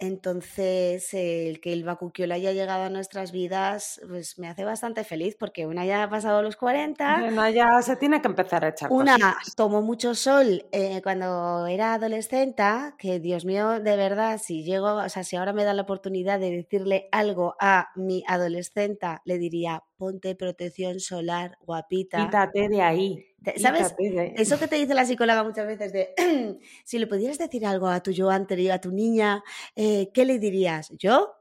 entonces, 0.03 1.15
el 1.15 1.61
que 1.61 1.73
el 1.73 1.85
Bakukiol 1.85 2.33
haya 2.33 2.51
llegado 2.51 2.83
a 2.83 2.91
nuestras 2.91 3.31
vidas, 3.31 4.01
pues 4.09 4.37
me 4.37 4.49
hace 4.49 4.65
bastante 4.65 5.05
feliz 5.05 5.37
porque 5.39 5.65
una 5.65 5.87
ya 5.87 6.03
ha 6.03 6.11
pasado 6.11 6.43
los 6.43 6.57
40. 6.57 7.23
Una 7.31 7.51
ya 7.51 7.81
se 7.83 7.95
tiene 7.95 8.21
que 8.21 8.27
empezar 8.27 8.65
a 8.65 8.71
echar 8.71 8.91
Una 8.91 9.37
tomó 9.55 9.81
mucho 9.81 10.17
sol 10.17 10.67
eh, 10.73 11.01
cuando 11.05 11.69
era 11.69 11.95
adolescente, 11.95 12.65
que 12.99 13.21
Dios 13.21 13.45
mío, 13.45 13.79
de 13.79 13.97
verdad, 13.97 14.41
si 14.43 14.65
llego, 14.65 14.95
o 14.97 15.09
sea, 15.09 15.23
si 15.23 15.37
ahora 15.37 15.53
me 15.53 15.63
da 15.63 15.73
la 15.73 15.83
oportunidad 15.83 16.41
de 16.41 16.51
decirle 16.51 17.09
algo 17.13 17.55
a 17.61 17.91
mi 17.95 18.25
adolescente, 18.27 19.07
le 19.25 19.39
diría, 19.39 19.85
ponte 19.97 20.35
protección 20.35 20.99
solar, 20.99 21.59
guapita. 21.61 22.25
Quítate 22.25 22.69
de 22.69 22.83
ahí. 22.83 23.32
¿Sabes? 23.57 23.95
Eso 24.37 24.59
que 24.59 24.69
te 24.69 24.77
dice 24.77 24.95
la 24.95 25.05
psicóloga 25.05 25.45
muchas 25.45 25.67
veces 25.67 25.93
de, 25.93 26.15
si 26.85 26.99
le 26.99 27.07
pudieras 27.07 27.39
decir 27.39 27.67
algo 27.67 27.89
a 27.89 28.03
tu 28.03 28.11
yo 28.11 28.31
anterior, 28.31 28.73
a 28.73 28.81
tu 28.81 28.91
niña, 28.91 29.43
eh, 29.77 30.11
¿qué 30.13 30.25
le 30.25 30.39
dirías? 30.39 30.93
¿Yo? 30.99 31.35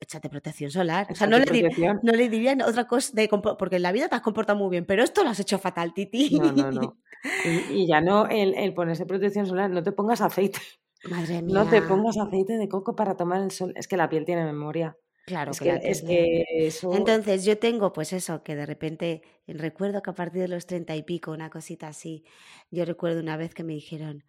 Échate 0.00 0.30
protección 0.30 0.70
solar. 0.70 1.06
o 1.10 1.14
sea, 1.14 1.26
no 1.26 1.38
le, 1.38 1.44
no 2.02 2.12
le, 2.12 2.28
diría 2.30 2.56
otra 2.66 2.86
cosa, 2.86 3.12
de, 3.14 3.28
porque 3.58 3.76
en 3.76 3.82
la 3.82 3.92
vida 3.92 4.08
te 4.08 4.14
has 4.14 4.22
comportado 4.22 4.58
muy 4.58 4.70
bien, 4.70 4.86
pero 4.86 5.02
esto 5.02 5.22
lo 5.22 5.30
has 5.30 5.40
hecho 5.40 5.58
fatal, 5.58 5.92
Titi. 5.92 6.38
No, 6.38 6.52
no, 6.52 6.70
no. 6.70 6.96
Y, 7.70 7.86
ya 7.86 8.00
no, 8.00 8.26
el, 8.28 8.54
el, 8.54 8.72
ponerse 8.72 9.04
protección 9.04 9.44
solar, 9.44 9.68
no 9.68 9.82
te 9.82 9.92
pongas 9.92 10.22
aceite. 10.22 10.58
Madre 11.10 11.42
mía. 11.42 11.54
No 11.54 11.68
te 11.68 11.82
pongas 11.82 12.16
aceite 12.16 12.56
de 12.56 12.66
coco 12.66 12.96
para 12.96 13.14
tomar 13.14 13.42
el 13.42 13.50
sol. 13.50 13.74
Es 13.76 13.86
que 13.88 13.98
la 13.98 14.08
piel 14.08 14.24
tiene 14.24 14.42
memoria. 14.44 14.96
Claro, 15.30 15.52
es 15.52 15.60
que, 15.60 15.78
es 15.84 16.02
que 16.02 16.44
Entonces 16.92 17.44
yo 17.44 17.56
tengo 17.56 17.92
pues 17.92 18.12
eso, 18.12 18.42
que 18.42 18.56
de 18.56 18.66
repente 18.66 19.22
recuerdo 19.46 20.02
que 20.02 20.10
a 20.10 20.14
partir 20.14 20.42
de 20.42 20.48
los 20.48 20.66
treinta 20.66 20.96
y 20.96 21.04
pico, 21.04 21.30
una 21.30 21.50
cosita 21.50 21.86
así, 21.86 22.24
yo 22.72 22.84
recuerdo 22.84 23.20
una 23.20 23.36
vez 23.36 23.54
que 23.54 23.62
me 23.62 23.74
dijeron, 23.74 24.24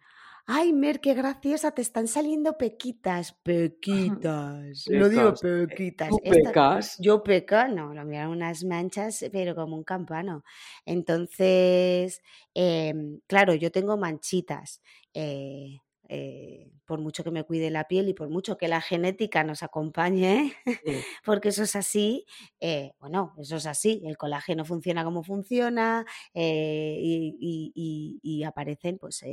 ay 0.46 0.72
Mer, 0.72 1.00
qué 1.00 1.14
graciosa, 1.14 1.72
te 1.72 1.82
están 1.82 2.06
saliendo 2.06 2.56
pequitas, 2.56 3.32
pequitas, 3.32 4.84
lo 4.86 5.08
digo 5.08 5.34
pequitas. 5.34 6.10
¿Tú 6.10 6.18
pecas? 6.22 6.96
Yo 7.00 7.24
peca, 7.24 7.66
no, 7.66 7.92
lo 7.94 8.04
miraron 8.04 8.36
unas 8.36 8.62
manchas, 8.62 9.24
pero 9.32 9.56
como 9.56 9.74
un 9.76 9.84
campano. 9.84 10.44
Entonces, 10.86 12.22
em, 12.54 13.18
claro, 13.26 13.54
yo 13.54 13.72
tengo 13.72 13.96
manchitas. 13.96 14.80
Eh, 15.14 15.78
eh, 16.14 16.70
por 16.84 17.00
mucho 17.00 17.24
que 17.24 17.30
me 17.30 17.42
cuide 17.44 17.70
la 17.70 17.88
piel 17.88 18.06
y 18.06 18.12
por 18.12 18.28
mucho 18.28 18.58
que 18.58 18.68
la 18.68 18.82
genética 18.82 19.44
nos 19.44 19.62
acompañe, 19.62 20.52
porque 21.24 21.48
eso 21.48 21.62
es 21.62 21.74
así, 21.74 22.26
eh, 22.60 22.92
bueno, 22.98 23.34
eso 23.38 23.56
es 23.56 23.64
así, 23.64 24.02
el 24.04 24.18
colágeno 24.18 24.66
funciona 24.66 25.04
como 25.04 25.22
funciona 25.22 26.04
eh, 26.34 26.98
y, 27.00 28.44
aparecen 28.44 28.98
pues 28.98 29.24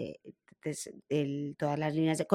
todas 1.57 1.79
las 1.79 1.93
líneas 1.93 2.17
de 2.17 2.27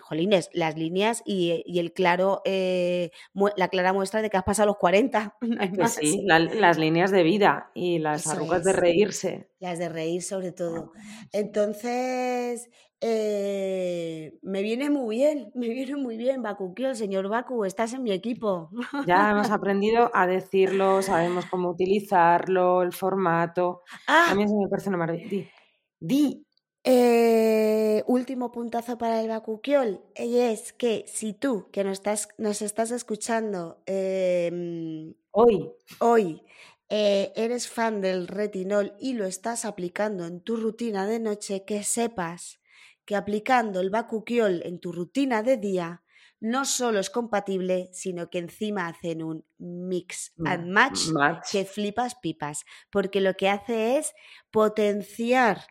jolines, 0.00 0.50
las 0.52 0.76
líneas 0.76 1.22
y, 1.24 1.62
el 1.78 1.92
claro, 1.92 2.42
la 2.44 3.68
clara 3.68 3.92
muestra 3.92 4.22
de 4.22 4.30
que 4.30 4.36
has 4.36 4.44
pasado 4.44 4.68
los 4.68 4.76
40. 4.78 5.36
sí, 5.88 6.24
las 6.26 6.78
líneas 6.78 7.10
de 7.10 7.22
vida 7.22 7.70
y 7.74 7.98
las 7.98 8.26
arrugas 8.26 8.64
de 8.64 8.72
reírse. 8.72 9.50
Las 9.58 9.78
de 9.78 9.88
reír 9.88 10.22
sobre 10.22 10.52
todo. 10.52 10.92
Entonces, 11.32 12.68
eh, 13.04 14.38
me 14.42 14.62
viene 14.62 14.88
muy 14.88 15.16
bien, 15.16 15.50
me 15.54 15.68
viene 15.68 15.96
muy 15.96 16.16
bien, 16.16 16.40
Bakukio, 16.40 16.94
señor 16.94 17.28
Baku, 17.28 17.64
estás 17.64 17.92
en 17.94 18.04
mi 18.04 18.12
equipo. 18.12 18.70
Ya 19.06 19.32
hemos 19.32 19.50
aprendido 19.50 20.10
a 20.14 20.28
decirlo, 20.28 21.02
sabemos 21.02 21.46
cómo 21.46 21.70
utilizarlo, 21.70 22.82
el 22.82 22.92
formato. 22.92 23.82
Ah. 24.06 24.28
A 24.30 24.34
mí 24.36 24.44
eso 24.44 24.54
me 24.54 24.68
parece 24.68 24.88
una 24.88 24.98
maravilla. 24.98 25.48
Di, 25.98 26.46
Eh, 26.84 28.02
último 28.08 28.50
puntazo 28.50 28.98
para 28.98 29.20
el 29.20 29.28
Bakukiol 29.28 30.00
y 30.16 30.38
es 30.38 30.72
que 30.72 31.04
si 31.06 31.32
tú 31.32 31.68
que 31.70 31.84
nos 31.84 31.92
estás, 31.92 32.28
nos 32.38 32.60
estás 32.60 32.90
escuchando 32.90 33.80
em, 33.86 35.14
hoy, 35.30 35.70
hoy 36.00 36.42
eh, 36.88 37.32
eres 37.36 37.68
fan 37.68 38.00
del 38.00 38.26
retinol 38.26 38.94
y 38.98 39.12
lo 39.12 39.26
estás 39.26 39.64
aplicando 39.64 40.26
en 40.26 40.40
tu 40.40 40.56
rutina 40.56 41.06
de 41.06 41.20
noche, 41.20 41.64
que 41.64 41.84
sepas 41.84 42.60
que 43.04 43.14
aplicando 43.14 43.80
el 43.80 43.90
Bakukiol 43.90 44.62
en 44.64 44.80
tu 44.80 44.90
rutina 44.90 45.44
de 45.44 45.58
día 45.58 46.02
no 46.40 46.64
solo 46.64 46.98
es 46.98 47.08
compatible, 47.08 47.88
sino 47.92 48.28
que 48.28 48.38
encima 48.38 48.88
hacen 48.88 49.22
un 49.22 49.44
mix 49.58 50.32
and 50.44 50.66
match, 50.66 51.02
que 51.48 51.64
flipas 51.64 52.16
pipas, 52.16 52.64
porque 52.90 53.20
lo 53.20 53.34
que 53.34 53.48
hace 53.48 53.98
es 53.98 54.12
potenciar 54.50 55.64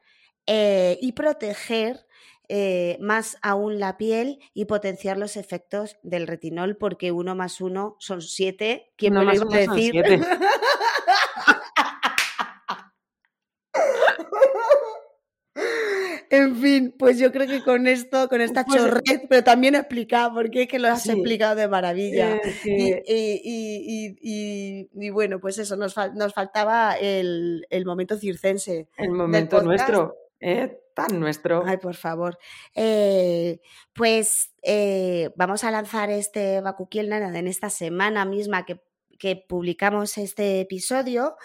eh, 0.47 0.97
y 1.01 1.13
proteger 1.13 2.05
eh, 2.49 2.97
más 2.99 3.37
aún 3.41 3.79
la 3.79 3.97
piel 3.97 4.39
y 4.53 4.65
potenciar 4.65 5.17
los 5.17 5.37
efectos 5.37 5.97
del 6.03 6.27
retinol, 6.27 6.75
porque 6.75 7.11
uno 7.11 7.35
más 7.35 7.61
uno 7.61 7.95
son 7.99 8.21
siete. 8.21 8.91
¿Quién 8.97 9.13
me 9.13 9.23
lo 9.23 9.33
iba 9.33 9.45
a 9.45 9.57
decir? 9.57 10.03
En 16.31 16.55
fin, 16.55 16.95
pues 16.97 17.19
yo 17.19 17.31
creo 17.33 17.45
que 17.45 17.61
con 17.61 17.87
esto, 17.87 18.29
con 18.29 18.39
esta 18.39 18.63
pues, 18.63 18.81
pero 19.27 19.43
también 19.43 19.75
explicado, 19.75 20.33
porque 20.33 20.61
es 20.61 20.69
que 20.69 20.79
lo 20.79 20.87
has 20.87 21.05
explicado 21.09 21.55
de 21.55 21.67
maravilla. 21.67 22.39
y, 22.63 22.99
bueno, 25.09 25.41
pues 25.41 25.57
eso, 25.57 25.75
nos, 25.75 25.93
nos 26.15 26.33
faltaba 26.33 26.93
el, 26.93 27.65
momento 27.85 28.17
circense. 28.17 28.87
El 28.97 29.11
momento 29.11 29.61
nuestro, 29.61 30.15
¿eh? 30.41 30.77
tan 30.93 31.19
nuestro. 31.19 31.63
Ay, 31.65 31.77
por 31.77 31.95
favor. 31.95 32.37
Eh, 32.75 33.61
pues 33.93 34.53
eh, 34.63 35.29
vamos 35.35 35.63
a 35.63 35.71
lanzar 35.71 36.09
este 36.09 36.61
Bakukiel 36.61 37.09
Nana 37.09 37.37
en 37.37 37.47
esta 37.47 37.69
semana 37.69 38.25
misma 38.25 38.65
que, 38.65 38.81
que 39.17 39.35
publicamos 39.35 40.17
este 40.17 40.61
episodio. 40.61 41.35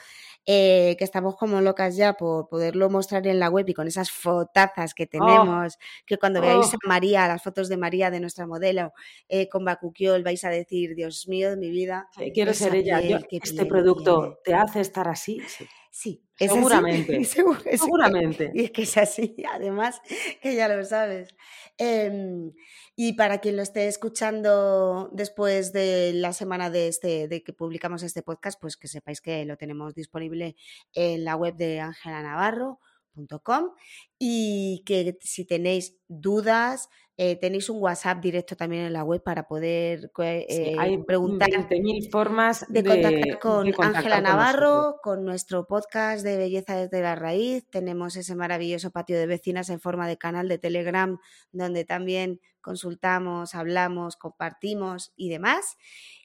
Eh, 0.49 0.95
que 0.97 1.03
estamos 1.03 1.35
como 1.35 1.61
locas 1.61 1.97
ya 1.97 2.13
por 2.13 2.49
poderlo 2.49 2.89
mostrar 2.89 3.27
en 3.27 3.41
la 3.41 3.51
web 3.51 3.69
y 3.69 3.75
con 3.75 3.89
esas 3.89 4.13
fotazas 4.13 4.95
que 4.95 5.03
oh. 5.03 5.09
tenemos, 5.09 5.77
que 6.07 6.19
cuando 6.19 6.41
veáis 6.41 6.73
oh. 6.73 6.77
a 6.77 6.89
María, 6.89 7.27
las 7.27 7.43
fotos 7.43 7.69
de 7.69 7.77
María, 7.77 8.13
de 8.13 8.21
nuestra 8.21 8.47
modelo, 8.47 8.93
eh, 9.29 9.49
con 9.49 9.65
Bakukiol, 9.65 10.23
vais 10.23 10.45
a 10.45 10.49
decir, 10.49 10.95
Dios 10.95 11.27
mío 11.27 11.51
de 11.51 11.57
mi 11.57 11.71
vida. 11.71 12.09
quiero 12.33 12.55
ser 12.55 12.77
ella. 12.77 13.01
este 13.29 13.67
producto 13.67 14.39
te 14.45 14.55
hace 14.55 14.83
estar 14.83 15.09
así. 15.09 15.41
Sí. 15.49 15.67
seguramente. 16.39 17.25
seguramente. 17.25 18.51
Y 18.55 18.65
es 18.65 18.71
que 18.71 18.83
es 18.83 18.97
así, 18.97 19.37
además, 19.53 20.01
que 20.43 20.55
ya 20.55 20.69
lo 20.69 20.85
sabes. 20.85 21.35
Em, 21.79 22.53
y 22.95 23.15
para 23.15 23.41
quien 23.41 23.57
lo 23.57 23.63
esté 23.63 23.89
escuchando 23.89 25.11
después 25.13 25.73
de 25.73 26.13
la 26.15 26.33
semana 26.33 26.71
de, 26.71 26.89
este, 26.89 27.29
de 27.29 27.43
que 27.43 27.53
publicamos 27.53 28.03
este 28.03 28.23
podcast, 28.23 28.61
pues 28.61 28.77
que 28.77 28.89
sepáis 28.89 29.21
que 29.21 29.45
lo 29.45 29.57
tenemos 29.57 29.95
disponible 29.95 30.57
en 30.95 31.25
la 31.25 31.37
web 31.37 31.57
de 31.57 31.81
Ángela 31.81 32.23
Navarro.com 32.23 33.73
y 34.19 34.83
que 34.85 35.19
si 35.23 35.45
tenéis 35.47 35.97
dudas, 36.09 36.89
eh, 37.19 37.37
tenéis 37.37 37.71
un 37.71 37.83
WhatsApp 37.83 38.21
directo 38.21 38.57
también 38.57 38.85
en 38.85 38.93
la 38.93 39.03
web 39.03 39.23
para 39.23 39.49
poder 39.49 40.11
eh, 40.19 40.77
hay 40.79 40.99
preguntar. 40.99 41.49
mil 41.81 42.11
formas 42.11 42.67
de, 42.69 42.85
contactar 42.85 43.39
con 43.39 43.73
Ángela 43.83 44.21
Navarro, 44.21 44.97
con 45.03 45.25
nuestro 45.25 45.67
podcast 45.67 46.23
de 46.23 46.37
Belleza 46.37 46.77
desde 46.77 47.01
la 47.01 47.15
Raíz. 47.15 47.67
Tenemos 47.71 48.17
ese 48.17 48.35
maravilloso 48.35 48.91
patio 48.91 49.19
de 49.19 49.27
vecinas 49.27 49.71
en 49.71 49.81
forma 49.81 50.07
de 50.07 50.19
canal 50.19 50.47
de 50.47 50.59
Telegram, 50.59 51.19
donde 51.53 51.87
también 51.87 52.41
consultamos, 52.61 53.55
hablamos, 53.55 54.17
compartimos 54.17 55.15
y 55.17 55.31
demás. 55.31 55.79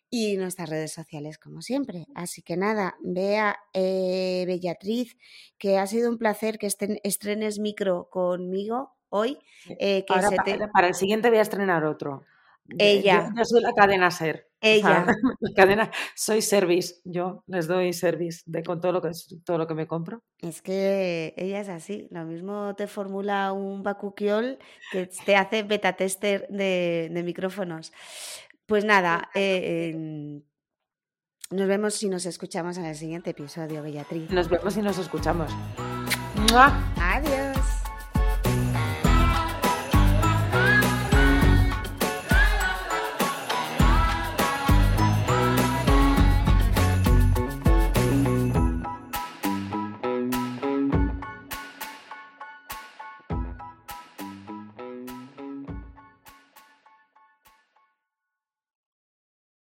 Y 0.09 0.35
nuestras 0.35 0.69
redes 0.69 0.91
sociales, 0.91 1.37
como 1.37 1.61
siempre. 1.61 2.05
Así 2.15 2.41
que 2.41 2.57
nada, 2.57 2.97
vea 3.01 3.55
eh, 3.73 4.43
Bellatriz, 4.45 5.15
que 5.57 5.77
ha 5.77 5.87
sido 5.87 6.09
un 6.09 6.17
placer 6.17 6.57
que 6.57 6.67
estrenes 6.67 7.59
micro 7.59 8.09
conmigo 8.09 8.97
hoy. 9.11 9.37
Eh, 9.79 10.03
que 10.05 10.13
para, 10.73 10.87
el 10.87 10.95
siguiente 10.95 11.29
voy 11.29 11.37
a 11.37 11.43
estrenar 11.43 11.85
otro. 11.85 12.23
Ella. 12.77 13.31
Yo, 13.35 13.45
soy 13.45 13.61
la 13.61 13.73
cadena 13.73 14.09
ser. 14.11 14.47
Ella. 14.61 15.05
la 15.39 15.53
cadena, 15.55 15.91
soy 16.15 16.41
service. 16.41 16.95
Yo 17.03 17.43
les 17.47 17.67
doy 17.67 17.93
service 17.93 18.43
de 18.45 18.63
con 18.63 18.79
todo 18.81 18.91
lo 18.91 19.01
que 19.01 19.11
todo 19.43 19.57
lo 19.57 19.67
que 19.67 19.73
me 19.73 19.87
compro. 19.87 20.23
Es 20.39 20.61
que 20.61 21.33
ella 21.37 21.59
es 21.59 21.69
así. 21.69 22.07
Lo 22.11 22.23
mismo 22.25 22.75
te 22.75 22.87
formula 22.87 23.51
un 23.51 23.83
Bakukiol 23.83 24.57
que 24.91 25.09
te 25.25 25.35
hace 25.35 25.63
beta 25.63 25.93
tester 25.93 26.47
de, 26.49 27.21
micrófonos. 27.23 27.91
Pues 28.65 28.85
nada, 28.85 29.29
eh, 29.35 30.41
nos 31.51 31.67
vemos 31.67 32.01
y 32.01 32.07
nos 32.07 32.25
escuchamos 32.25 32.77
en 32.77 32.85
el 32.85 32.95
siguiente 32.95 33.31
episodio, 33.31 33.83
Bellatriz. 33.83 34.29
Nos 34.31 34.47
vemos 34.47 34.77
y 34.77 34.81
nos 34.81 34.97
escuchamos. 34.97 35.51
Adiós. 36.97 37.40